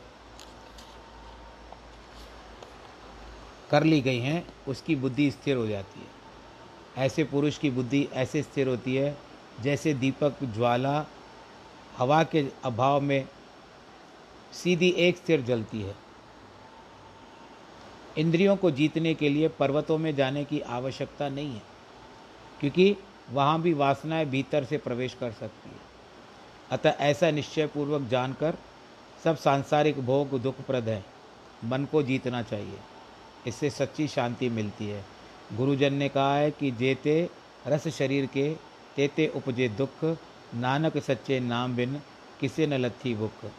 कर 3.71 3.83
ली 3.83 4.01
गई 4.01 4.19
हैं, 4.19 4.47
उसकी 4.67 4.95
बुद्धि 4.95 5.31
स्थिर 5.31 5.57
हो 5.57 5.67
जाती 5.67 5.99
है। 5.99 7.05
ऐसे 7.05 7.23
पुरुष 7.23 7.57
की 7.57 7.69
बुद्धि 7.69 8.07
ऐसे 8.13 8.43
स्थिर 8.43 8.67
होती 8.67 8.95
है, 8.95 9.17
जैसे 9.61 9.93
दीपक, 9.93 10.43
ज्वाला, 10.43 11.05
हवा 11.97 12.23
के 12.23 12.47
अभाव 12.63 13.01
में 13.01 13.27
सीधी 14.53 14.89
एक 14.89 15.17
स्थिर 15.17 15.41
जलती 15.41 15.81
है। 15.81 15.95
इंद्रियों 18.17 18.55
को 18.55 18.71
जीतने 18.71 19.13
के 19.13 19.29
लिए 19.29 19.47
पर्वतों 19.47 19.97
में 19.97 20.15
जाने 20.15 20.43
की 20.43 20.59
आवश्यकता 20.59 21.29
नहीं 21.29 21.53
है, 21.53 21.61
क्योंकि 22.59 22.95
वहाँ 23.31 23.61
भी 23.61 23.73
वासनाएँ 23.73 24.25
भीतर 24.25 24.63
से 24.63 24.77
प्रवेश 24.77 25.13
कर 25.13 25.31
सकती 25.31 25.69
है। 25.69 25.79
अतः 26.71 26.89
ऐसा 26.89 27.31
निश्चय 27.31 27.67
पूर्वक 27.67 28.01
जानकर 28.01 28.57
सब 29.23 29.37
सांसारिक 29.37 29.99
भोग 29.99 30.39
दुखप्रद 30.41 30.89
है। 30.89 31.05
मन 31.63 31.85
को 31.85 32.03
जीतना 32.03 32.41
चाहिए। 32.41 32.77
इससे 33.47 33.69
सच्ची 33.69 34.07
शांति 34.07 34.49
मिलती 34.49 34.87
है। 34.87 35.05
गुरुजन 35.53 35.93
ने 35.93 36.09
कहा 36.09 36.35
है 36.35 36.51
कि 36.51 36.71
जेते 36.71 37.29
रस 37.67 37.87
शरीर 37.87 38.25
के, 38.25 38.53
तेते 38.95 39.27
उपजे 39.35 39.69
दुख। 39.69 40.17
नानक 40.55 40.97
सच्चे 40.97 41.39
नाम 41.39 41.75
बिन 41.75 42.01
किसे 42.39 42.67
न 42.67 42.73
लथी 42.73 43.15
भूख। 43.15 43.51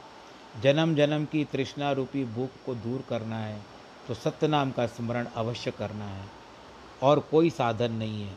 जन्म 0.63 0.95
जन्म 0.95 1.25
की 1.25 1.45
तृष्णा 1.45 1.93
रूपी 1.93 2.25
भूख 2.25 2.51
को 2.67 2.75
दूर 2.75 3.05
करना 3.09 3.39
है। 3.39 3.72
तो 4.09 4.15
सत्य 4.15 4.49
नाम 4.49 4.71
का 4.71 4.87
स्मरण 4.87 5.27
अवश्य 5.37 5.71
करना 5.71 6.05
है 6.05 6.25
और 7.03 7.21
कोई 7.21 7.51
साधन 7.51 7.93
नहीं 7.93 8.23
है। 8.23 8.35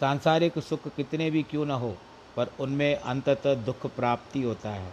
सांसारिक 0.00 0.58
सुख 0.58 0.88
कितने 0.88 1.30
भी 1.30 1.42
क्यों 1.42 1.66
न 1.66 1.70
हो, 1.70 1.96
पर 2.36 2.50
उनमें 2.60 2.96
अंततः 2.96 3.54
दुख 3.54 3.86
प्राप्ति 3.86 4.42
होता 4.42 4.70
है। 4.70 4.92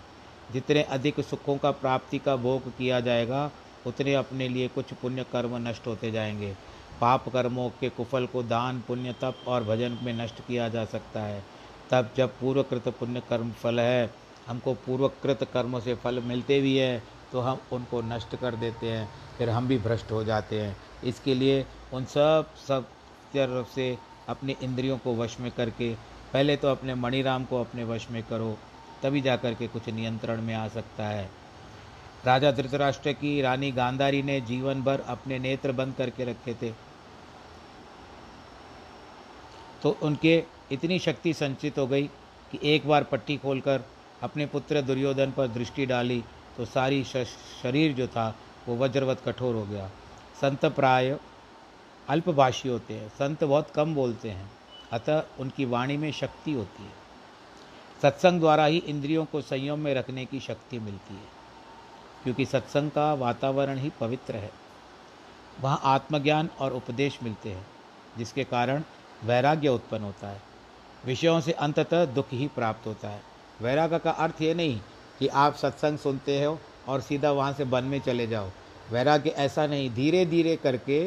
जितने 0.52 0.84
अधिक 0.84 1.20
सुखों 1.20 1.58
का 1.58 1.72
प्राप्ति 1.72 2.20
का 2.20 2.36
भोग 2.36 2.78
किया 2.78 3.00
जाएगा, 3.00 3.52
उतने 3.88 4.14
अपने 4.14 4.48
लिए 4.48 4.68
कुछ 4.68 4.94
पुण्य 4.94 5.24
कर्म 5.24 5.68
नष्ट 5.68 5.88
होते 5.88 6.12
जाएँगे। 6.12 6.56
पाप 7.02 7.30
कर्मों 7.30 7.70
के 7.70 7.90
कुफल 7.90 8.26
को 8.26 8.44
दान, 8.44 8.82
पुण्य, 8.82 9.16
तप 9.22 9.36
और 9.48 9.64
भजन 9.64 10.00
में 10.04 10.14
नष्ट 10.14 10.36
किया 10.48 10.70
जा 10.70 10.86
सकता 10.86 11.22
है। 11.22 11.44
तब 11.92 12.10
जब 12.18 12.30
पूर्वकृत 12.40 12.88
पुण्य 12.88 13.22
कर्म 13.30 13.52
फल 13.52 13.80
है, 13.80 14.14
हमको 14.48 14.74
पूर्वकृत 14.74 15.44
कर्मों 15.54 15.80
से 15.80 15.96
फल 15.96 16.20
मिलते 16.20 16.62
भी 16.62 16.78
हैं 16.78 17.04
तो 17.32 17.40
हम 17.40 17.62
उनको 17.72 18.02
नष्ट 18.02 18.36
कर 18.36 18.56
देते 18.56 18.92
हैं, 18.92 19.08
फिर 19.38 19.50
हम 19.50 19.68
भी 19.68 19.78
भ्रष्ट 19.78 20.12
हो 20.12 20.24
जाते 20.24 20.60
हैं। 20.62 20.76
इसके 21.04 21.36
लिए 21.36 21.66
उन 21.94 22.06
सब 22.06 22.54
सब 22.68 22.84
तरफ़ 23.34 23.74
से 23.76 23.98
अपने 24.30 24.56
इंद्रियों 24.62 24.98
को 24.98 25.16
वश 25.16 25.40
में 25.40 25.52
करके, 25.52 25.94
पहले 26.34 26.56
तो 26.58 26.68
अपने 26.68 26.96
मणिराम 26.96 27.46
को 27.46 27.60
अपने 27.60 27.84
वश 27.84 28.08
में 28.12 28.24
करो, 28.24 28.58
तभी 29.04 29.22
जा 29.22 29.36
कर 29.36 29.54
के 29.54 29.68
कुछ 29.68 29.90
नियंत्रण 29.90 30.42
में 30.42 30.54
आ 30.56 30.68
सकता 30.68 31.04
है। 31.04 31.30
राजा 32.26 32.52
धृतराष्ट्र 32.52 33.12
की 33.14 33.42
रानी 33.42 33.72
गांधारी 33.72 34.22
ने 34.24 34.40
जीवन 34.42 34.82
भर 34.82 35.00
अपने 35.00 35.40
नेत्र 35.40 35.72
बंद 35.72 35.94
करके 35.94 36.26
रखे 36.26 36.54
थे। 36.54 36.72
तो 39.84 39.98
उनके 40.02 40.44
इतनी 40.72 41.00
शक्ति 41.00 41.34
संचित 41.34 41.78
हो 41.78 41.88
गई 41.88 42.04
कि 42.52 42.60
एक 42.64 42.88
बार 42.88 43.04
पट्टी 43.04 43.38
खोलकर 43.38 43.82
अपने 44.24 44.46
पुत्र 44.46 44.82
दुर्योधन 44.82 45.32
पर 45.32 45.48
दृष्टि 45.48 45.86
डाली 45.86 46.24
तो 46.58 46.66
सारी 46.66 47.04
शरीर 47.64 47.94
जो 47.94 48.08
था, 48.08 48.36
वो 48.68 48.78
वज्रवत 48.78 49.22
कठोर 49.26 49.56
हो 49.56 49.66
गया। 49.66 49.90
संत 50.42 50.66
प्राय 50.66 51.20
अल्पभाषी 52.10 52.70
होते 52.70 52.94
हैं। 52.94 53.10
संत 53.10 53.44
बहुत 53.44 53.70
कम 53.70 53.96
बोलते 53.96 54.30
हैं। 54.30 54.52
अतः 54.92 55.24
उनकी 55.40 55.66
वाणी 55.66 55.98
में 55.98 56.12
शक्ति 56.12 56.52
होती 56.52 56.84
है। 56.84 56.94
सत्संग 58.02 58.40
द्वारा 58.40 58.66
ही 58.66 58.78
इंद्रियों 58.78 59.26
को 59.26 59.42
संयम 59.42 59.80
में 59.80 59.94
रखने 59.94 60.26
की 60.26 60.40
शक्ति 60.40 60.80
मिलती 60.80 61.14
है। 61.14 61.38
क्योंकि 62.24 62.46
सत्संग 62.46 62.92
का 62.92 63.14
वातावरण 63.14 63.78
ही 63.78 63.92
पवित्र 64.00 64.36
है। 64.36 64.52
वहाँ 65.62 65.82
आत्मज्ञान 65.84 66.50
और 66.60 66.74
उपदेश 66.74 67.20
मिलते 67.24 67.50
हैं, 67.50 67.68
जिसके 68.18 68.44
कारण 68.44 68.84
वैराग्य 69.24 69.70
उत्पन्न 69.70 70.04
होता 70.04 70.28
है। 70.28 70.42
विषयों 71.06 71.42
से 71.42 71.52
अंततः 71.52 72.06
दुख 72.06 72.28
ही 72.32 72.48
प्राप्त 72.48 72.88
होता 72.88 73.10
है। 73.10 73.22
वैराग्य 73.62 74.00
का 74.00 74.12
अर्थ 74.12 74.42
ये 74.42 74.54
नहीं 74.54 74.82
कि 75.20 75.28
आप 75.28 75.56
सत्संग 75.56 75.98
सुनते 75.98 76.44
हो 76.44 76.60
और 76.88 77.02
सीधा 77.02 77.32
वहाँ 77.32 77.54
से 77.54 77.64
वन 77.64 77.84
में 77.84 78.00
चले 78.00 78.28
जाओ। 78.28 78.50
वैराग्य 78.92 79.30
ऐसा 79.30 79.66
नहीं 79.68 79.90
धीरे 79.94 80.26
धीरे 80.26 80.56
करके 80.56 81.00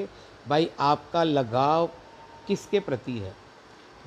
भाई 0.49 0.71
आपका 0.81 1.23
लगाव 1.25 1.87
किसके 2.47 2.81
प्रति 2.81 3.13
है? 3.13 3.35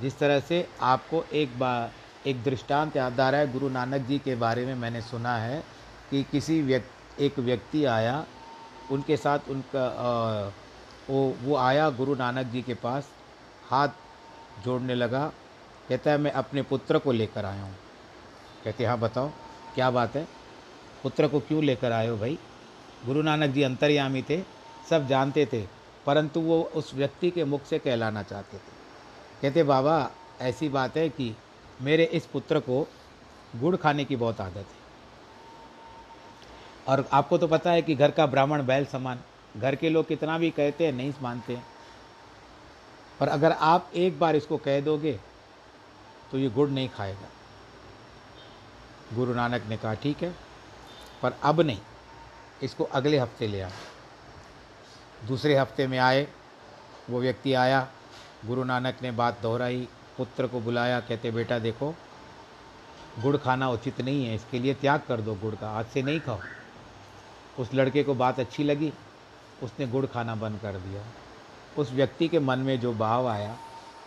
जिस 0.02 0.18
तरह 0.20 0.40
से 0.40 0.68
आपको 0.82 1.24
एक 1.34 1.60
बार 1.60 1.92
एक 2.28 2.44
दृष्टांत 2.44 2.96
याद 2.98 3.20
आ 3.20 3.30
रहा 3.30 3.42
है 3.42 3.52
गुरु 3.54 3.70
नानक 3.70 4.02
जी 4.02 4.18
के 4.20 4.36
बारे 4.36 4.66
में 4.66 4.76
मैंने 4.76 5.02
सुना 5.02 5.36
है 5.38 5.64
कि 6.12 6.24
किसी 6.24 6.62
व्यक्ति 6.62 7.26
एक 7.26 7.40
व्यक्ति 7.40 7.86
आया 7.86 8.26
उनके 8.92 9.18
साथ 9.18 9.40
उनका 9.50 9.86
आ, 9.86 10.50
वो 11.10 11.36
वो 11.42 11.56
आया 11.56 11.90
गुरु 11.90 12.16
नानक 12.16 12.46
जी 12.46 12.62
के 12.62 12.74
पास 12.74 13.10
हाथ 13.70 13.88
जोड़ने 14.64 14.96
लगा 14.96 15.26
कहता 15.90 16.12
है 16.12 16.18
मैं 16.18 16.32
अपने 16.32 16.62
पुत्र 16.62 17.00
को 17.00 17.12
लेकर 17.12 17.46
आया 17.46 17.62
हूँ। 17.62 17.76
कहते 18.66 18.86
हाँ 18.86 19.00
बताओ। 19.00 19.32
क्या 19.76 19.92
बात 19.92 20.16
है? 20.16 20.28
पुत्र 21.04 21.28
को 21.28 21.40
क्यों 21.40 21.64
लेकर 21.64 21.92
आए 21.92 22.08
हो 22.08 22.18
भाई? 22.18 22.38
गुरु 23.06 23.22
नानक 23.22 23.50
जी 23.50 23.64
अंतर्यामी 23.64 24.22
थे, 24.22 24.44
सब 24.90 25.08
जानते 25.08 25.46
थे, 25.46 25.68
परंतु 26.06 26.42
वो 26.42 26.62
उस 26.76 26.94
व्यक्ति 26.94 27.32
के 27.32 27.44
मुख 27.44 27.66
से 27.66 27.80
कहलाना 27.80 28.24
चाहते 28.24 28.58
थे। 28.58 28.72
कहते, 29.42 29.64
बाबा, 29.64 30.12
ऐसी 30.42 30.70
बात 30.70 30.98
है 30.98 31.10
कि 31.10 31.36
मेरे 31.82 32.04
इस 32.04 32.26
पुत्र 32.26 32.60
को 32.60 32.88
गुड़ 33.56 33.76
खाने 33.76 34.06
की 34.06 34.16
बहुत 34.16 34.42
आदत 34.42 34.58
है। 34.58 34.84
और 36.88 37.10
आपको 37.14 37.38
तो 37.38 37.48
पता 37.48 37.72
है 37.72 37.82
कि 37.82 37.96
घर 37.96 38.12
का 38.12 38.26
ब्राह्मण 38.26 38.66
बैल 38.66 38.86
समान, 38.86 39.20
घर 39.58 39.76
के 39.76 39.90
लोग 39.90 40.08
कितना 40.08 40.38
भी 40.38 40.50
कहते 40.52 40.86
हैं, 40.86 40.94
नहीं 40.94 41.14
मानते 41.22 41.56
हैं। 41.56 41.66
पर 43.20 43.28
अगर 43.28 43.52
आप 43.52 43.92
एक 43.96 44.20
बार 44.20 44.36
इसको 44.36 44.58
कह 44.58 44.82
दोगे 44.82 45.20
तो 46.32 46.38
ये 46.38 46.50
गुड़ 46.50 46.70
नहीं 46.70 46.90
खाएगा। 46.90 47.28
गुरु 49.16 49.34
नानक 49.34 49.64
ने 49.70 49.78
कहा, 49.78 49.94
ठीक 49.94 50.24
है, 50.24 50.36
पर 51.22 51.36
अब 51.44 51.62
नहीं, 51.62 51.80
इसको 52.64 52.84
अगले 52.84 53.18
हफ़्ते 53.20 53.48
ले 53.48 53.62
आए 53.62 53.72
दूसरे 55.28 55.56
हफ़्ते 55.56 55.88
में 55.88 55.98
आए, 55.98 56.28
वो 57.10 57.20
व्यक्ति 57.20 57.54
आया, 57.54 57.88
गुरु 58.46 58.64
नानक 58.64 58.98
ने 59.02 59.12
बात 59.12 59.40
दोहराई, 59.42 59.88
पुत्र 60.18 60.48
को 60.48 60.60
बुलाया, 60.60 61.00
कहते, 61.00 61.32
बेटा, 61.32 61.60
देखो, 61.60 61.94
गुड़ 63.22 63.38
खाना 63.38 63.70
उचित 63.70 64.02
नहीं 64.02 64.26
है, 64.26 64.36
इसके 64.36 64.60
लिए 64.60 64.74
त्याग 64.74 65.02
कर 65.08 65.22
दो 65.22 65.36
गुड़ 65.36 65.56
का, 65.56 65.70
आज 65.70 65.86
से 65.86 66.02
नहीं 66.02 66.20
खाओ। 66.20 66.40
उस 67.60 67.74
लड़के 67.74 68.04
को 68.04 68.14
बात 68.14 68.40
अच्छी 68.40 68.64
लगी, 68.64 68.94
उसने 69.64 69.88
गुड़ 69.88 70.06
खाना 70.06 70.36
बंद 70.36 70.60
कर 70.60 70.74
दिया। 70.74 71.04
उस 71.78 71.92
व्यक्ति 71.92 72.28
के 72.28 72.40
मन 72.40 72.60
में 72.60 72.80
जो 72.80 72.94
भाव 72.94 73.28
आया, 73.28 73.58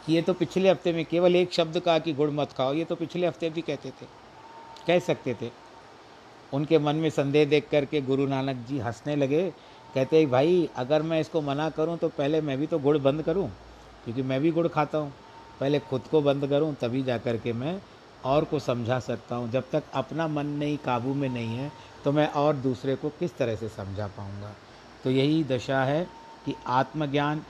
कि 0.06 0.12
ये 0.12 0.22
तो 0.22 0.32
पिछले 0.34 0.70
हफ़्ते 0.70 0.92
में 0.92 1.04
केवल 1.04 1.36
एक 1.36 1.52
शब्द 1.52 1.80
कहा 1.80 1.98
कि 1.98 2.12
गुड़ 2.12 2.30
मत 2.30 2.52
खाओ, 2.52 2.74
ये 2.74 2.84
तो 2.84 2.96
पिछले 2.96 3.26
हफ़्ते 3.26 3.50
भी 3.50 3.62
कहते 3.62 3.90
थे। 3.90 4.25
कह 4.86 4.98
सकते 5.00 5.34
थे। 5.34 5.50
उनके 6.52 6.78
मन 6.78 6.96
में 6.96 7.08
संदेह 7.10 7.44
देख 7.46 7.68
करके 7.70 8.00
गुरु 8.02 8.26
नानक 8.26 8.64
जी 8.68 8.78
हंसने 8.78 9.16
लगे, 9.16 9.50
कहते 9.94 10.24
भाई, 10.26 10.68
अगर 10.76 11.02
मैं 11.02 11.20
इसको 11.20 11.40
मना 11.42 11.68
करूँ 11.70 11.96
तो 11.98 12.08
पहले 12.10 12.40
मैं 12.40 12.58
भी 12.58 12.66
तो 12.66 12.78
गुड़ 12.78 12.96
बंद 12.98 13.22
करूँ, 13.22 13.48
क्योंकि 14.04 14.22
मैं 14.22 14.40
भी 14.40 14.50
गुड़ 14.50 14.66
खाता 14.68 14.98
हूँ। 14.98 15.12
पहले 15.60 15.78
खुद 15.80 16.02
को 16.02 16.20
बंद 16.22 16.46
करूँ, 16.46 16.74
तभी 16.74 17.02
जा 17.02 17.18
कर 17.18 17.36
के 17.36 17.52
मैं 17.54 17.80
और 18.24 18.44
को 18.44 18.58
समझा 18.60 18.98
सकता 19.00 19.36
हूँ। 19.36 19.50
जब 19.50 19.70
तक 19.72 19.82
अपना 19.94 20.26
मन 20.28 20.46
नहीं, 20.48 20.76
काबू 20.78 21.14
में 21.14 21.28
नहीं 21.28 21.56
है 21.56 21.70
तो 22.04 22.12
मैं 22.12 22.26
और 22.30 22.56
दूसरे 22.56 22.94
को 22.96 23.08
किस 23.10 23.36
तरह 23.36 23.56
से 23.56 23.68
समझा 23.68 24.06
पाऊँगा? 24.08 24.52
तो 25.04 25.10
यही 25.10 25.42
दशा 25.46 25.82
है 25.84 26.06
कि 26.46 26.54
आत्मज्ञान 26.68 27.42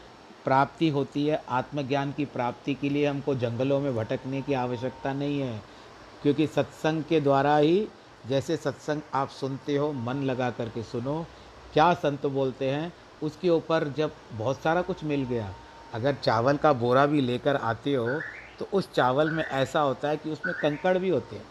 प्राप्ति 0.44 0.88
होती 0.88 1.26
है। 1.26 1.42
आत्मज्ञान 1.50 2.12
की 2.12 2.24
प्राप्ति 2.26 2.74
के 2.74 2.88
लिए 2.88 3.06
हमको 3.06 3.34
जंगलों 3.36 3.80
में 3.80 3.94
भटकने 3.96 4.42
की 4.42 4.52
आवश्यकता 4.54 5.12
नहीं 5.14 5.40
है। 5.40 5.60
क्योंकि 6.22 6.46
सत्संग 6.46 7.02
के 7.04 7.20
द्वारा 7.20 7.56
ही 7.56 7.86
जैसे 8.28 8.56
सत्संग 8.56 9.00
आप 9.14 9.28
सुनते 9.30 9.76
हो, 9.76 9.92
मन 9.92 10.22
लगा 10.22 10.50
करके 10.50 10.82
सुनो, 10.82 11.26
क्या 11.74 11.92
संत 11.94 12.26
बोलते 12.28 12.70
हैं, 12.70 12.92
उसके 13.22 13.50
ऊपर 13.50 13.88
जब 13.96 14.12
बहुत 14.32 14.60
सारा 14.62 14.82
कुछ 14.82 15.04
मिल 15.04 15.22
गया, 15.24 15.52
अगर 15.94 16.14
चावल 16.14 16.56
का 16.56 16.72
बोरा 16.74 17.04
भी 17.06 17.20
लेकर 17.20 17.56
आते 17.56 17.94
हो 17.94 18.22
तो 18.58 18.68
उस 18.72 18.88
चावल 18.92 19.30
में 19.30 19.44
ऐसा 19.44 19.80
होता 19.80 20.08
है 20.08 20.16
कि 20.16 20.30
उसमें 20.30 20.54
कंकड़ 20.54 20.96
भी 20.98 21.08
होते 21.08 21.36
हैं। 21.36 21.44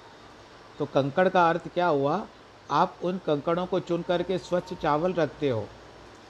तो 0.80 0.86
कंकड़ 0.86 1.28
का 1.30 1.47
अर्थ 1.49 1.68
क्या 1.74 1.88
हुआ, 1.88 2.26
आप 2.70 2.99
उन 3.03 3.18
कंकड़ों 3.18 3.66
को 3.66 3.80
चुन 3.80 4.01
करके 4.01 4.38
स्वच्छ 4.38 4.74
चावल 4.74 5.13
रखते 5.13 5.49
हो, 5.49 5.68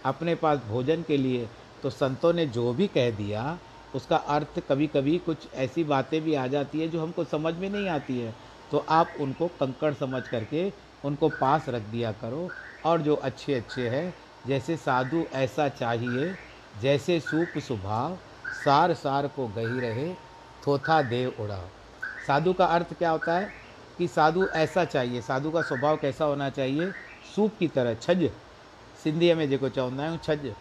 अपने 0.06 0.36
पास 0.36 0.60
भोजन 0.68 1.04
के 1.04 1.18
लिए 1.18 1.48
तो 1.84 1.90
संतों 1.90 2.34
ने 2.34 2.46
जो 2.48 2.74
भी 2.74 2.88
कह 2.88 3.10
दिया 3.12 3.58
उसका 3.96 4.18
अर्थ 4.18 4.60
कभी 4.70 4.88
कभी 4.88 5.18
कुछ 5.18 5.54
ऐसी 5.54 5.84
बातें 5.84 6.22
भी 6.22 6.34
आ 6.34 6.48
जाती 6.48 6.80
है 6.80 6.88
जो 6.88 7.02
हमको 7.02 7.24
समझ 7.24 7.54
में 7.54 7.70
नहीं 7.70 7.88
आती 7.90 8.20
है। 8.20 8.36
तो 8.72 8.86
आप 8.90 9.14
उनको 9.20 9.48
कंकड़ 9.48 9.94
समझ 9.94 10.28
करके 10.28 10.74
उनको 11.06 11.30
पास 11.30 11.70
रख 11.70 11.82
दिया 11.82 12.12
करो। 12.12 12.52
और 12.86 13.02
जो 13.02 13.16
अच्छे 13.16 13.54
अच्छे 13.54 13.90
हैं, 13.90 14.16
जैसे 14.48 14.78
साधु 14.78 15.26
ऐसा 15.34 15.70
चाहिए, 15.70 16.36
जैसे 16.82 17.20
सूप 17.20 17.58
स्वभाव 17.58 18.18
सार 18.66 18.94
सार 18.94 19.28
को 19.28 19.48
गही 19.48 19.80
रहे, 19.80 20.14
थोथा 20.68 21.02
देव 21.02 21.34
उड़ाओ 21.40 21.68
साधु 22.28 22.54
का 22.54 22.66
अर्थ 22.66 22.94
क्या 22.94 23.12
होता 23.12 23.34
है? 23.34 23.54
कि 23.98 24.08
साधु 24.08 24.50
ऐसा 24.54 24.86
चाहिए, 24.86 25.22
साधु 25.22 25.52
का 25.52 25.62
स्वभाव 25.62 25.98
कैसा 25.98 26.26
होना 26.26 26.50
चाहिए? 26.50 26.94
सूप 27.36 27.52
की 27.60 27.68
तरह, 27.68 27.94
छज। 27.94 28.30
सिंधी 29.04 29.34
में 29.34 29.50
जो 29.50 29.70
चवंदा 29.70 30.04
आहियूं 30.04 30.18
छज। 30.18 30.54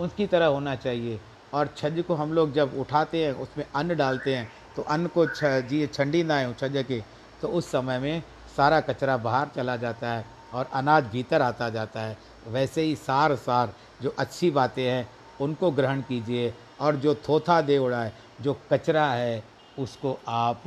उसकी 0.00 0.26
तरह 0.26 0.46
होना 0.46 0.74
चाहिए। 0.76 1.20
और 1.52 1.68
छज 1.76 2.02
को 2.08 2.14
हम 2.14 2.32
लोग 2.32 2.52
जब 2.52 2.78
उठाते 2.78 3.24
हैं, 3.24 3.32
उसमें 3.32 3.64
अन्न 3.74 3.96
डालते 3.96 4.34
हैं 4.36 4.50
तो 4.76 4.82
अन्न 4.84 5.06
को 5.06 5.26
छ, 5.26 5.44
जी 5.44 5.86
छंडींदा 5.86 6.34
आहियूं 6.36 6.52
छज 6.54 6.84
के 6.88 7.02
तो 7.42 7.48
उस 7.48 7.70
समय 7.70 7.98
में 7.98 8.22
सारा 8.56 8.80
कचरा 8.80 9.16
बाहर 9.16 9.48
चला 9.56 9.76
जाता 9.76 10.08
है 10.08 10.24
और 10.54 10.68
अनाज 10.74 11.04
भीतर 11.12 11.42
आता 11.42 11.68
जाता 11.70 12.00
है। 12.00 12.16
वैसे 12.48 12.82
ही 12.82 12.94
सार 12.96 13.34
सार 13.36 13.72
जो 14.02 14.14
अच्छी 14.18 14.50
बातें 14.50 14.84
हैं, 14.84 15.08
उनको 15.40 15.70
ग्रहण 15.70 16.00
कीजिए 16.00 16.52
और 16.80 16.96
जो 16.96 17.14
थोथा 17.28 17.60
दे 17.60 17.78
उड़ा 17.78 18.02
है, 18.02 18.12
जो 18.40 18.56
कचरा 18.72 19.06
है, 19.06 19.42
उसको 19.78 20.18
आप 20.28 20.62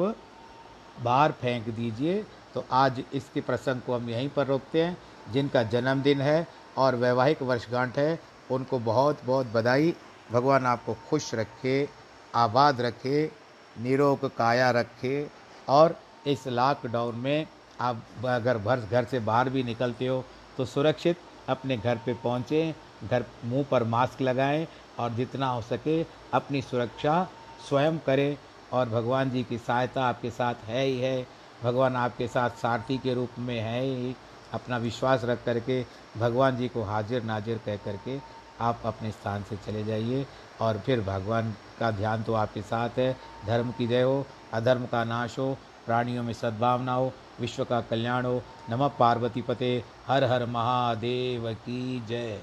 बाहर 1.04 1.32
फेंक 1.32 1.70
दीजिए। 1.70 2.24
तो 2.54 2.66
आज 2.72 3.04
इसके 3.14 3.42
प्रसंग 3.42 3.82
को 3.82 3.96
हम 3.96 4.10
यहीं 4.10 4.30
पर 4.30 4.48
रोकते 4.48 4.84
हैं। 4.84 4.98
जिनका 5.34 5.64
जन्मदिन 5.66 6.22
है 6.22 6.48
और 6.78 6.96
वैवाहिक 6.96 7.42
वर्षगांठ 7.44 7.98
है, 7.98 8.20
उनको 8.52 8.80
बहुत 8.80 9.24
बहुत 9.26 9.48
बधाई 9.54 9.94
भगवान 10.32 10.66
आपको 10.66 10.94
खुश 11.10 11.34
रखे, 11.36 11.88
आबाद 12.36 12.82
रखे, 12.82 13.32
निरोग 13.76 14.26
काया 14.38 14.70
रखे 14.72 15.28
और 15.68 15.96
इस 16.28 16.48
लॉकडाउन 16.48 17.16
में 17.16 17.48
आप 17.82 18.26
अगर 18.26 18.58
भर, 18.58 18.80
घर 18.82 19.06
से 19.06 19.20
बाहर 19.20 19.50
भी 19.50 19.64
निकलते 19.64 20.08
हो 20.08 20.24
तो 20.58 20.66
सुरक्षित 20.66 21.18
अपने 21.50 21.78
घर 21.78 21.98
पे 22.06 22.14
पहुँचें, 22.14 22.74
घर, 23.08 23.26
मुँह 23.46 23.66
पर 23.72 23.84
मास्क 23.84 24.22
लगाएँ 24.22 24.68
और 25.00 25.14
जितना 25.14 25.48
हो 25.50 25.62
सके 25.62 26.02
अपनी 26.34 26.62
सुरक्षा 26.62 27.28
स्वयं 27.70 27.98
करें 28.00 28.38
और 28.74 28.90
भगवान 28.90 29.30
जी 29.30 29.44
की 29.44 29.58
सहायता 29.58 30.06
आपके 30.06 30.30
साथ 30.32 30.64
है 30.66 30.86
ही 30.86 31.00
है। 31.00 31.28
भगवान 31.64 31.96
आपके 31.96 32.28
साथ 32.28 32.50
सारथी 32.62 32.98
के 32.98 33.14
रूप 33.14 33.40
में 33.40 33.60
है 33.60 33.82
ही। 33.82 34.16
अपना 34.54 34.78
विश्वास 34.78 35.24
रख 35.24 35.44
करके 35.46 35.82
भगवान 36.18 36.58
जी 36.58 36.68
को 36.68 36.84
हाजिर 36.84 37.24
नाजिर 37.24 37.58
कह 37.66 37.76
करके 37.76 38.18
आप 38.60 38.82
अपने 38.86 39.12
स्थान 39.12 39.44
से 39.44 39.58
चले 39.58 39.84
जाइए 39.84 40.26
और 40.60 40.82
फिर 40.86 41.02
भगवान 41.02 41.56
का 41.80 41.92
ध्यान 41.92 42.24
तो 42.24 42.34
आपके 42.34 42.62
साथ 42.62 42.90
है। 42.98 43.18
धर्म 43.46 43.72
की 43.72 43.88
जय 43.88 44.02
हो, 44.02 44.28
अधर्म 44.54 44.86
का 44.86 45.04
नाश 45.04 45.40
हो, 45.40 45.54
प्राणियों 45.86 46.24
में 46.24 46.34
सद्भावना 46.34 46.94
हो, 46.94 47.14
विश्व 47.40 47.66
का 47.66 47.82
कल्याण 47.82 48.26
हो। 48.26 48.44
नमः 48.70 48.88
पार्वती 48.88 49.42
पते, 49.42 49.86
हर 50.08 50.24
हर 50.24 50.46
महादेव 50.46 51.54
की 51.54 52.00
जय। 52.06 52.34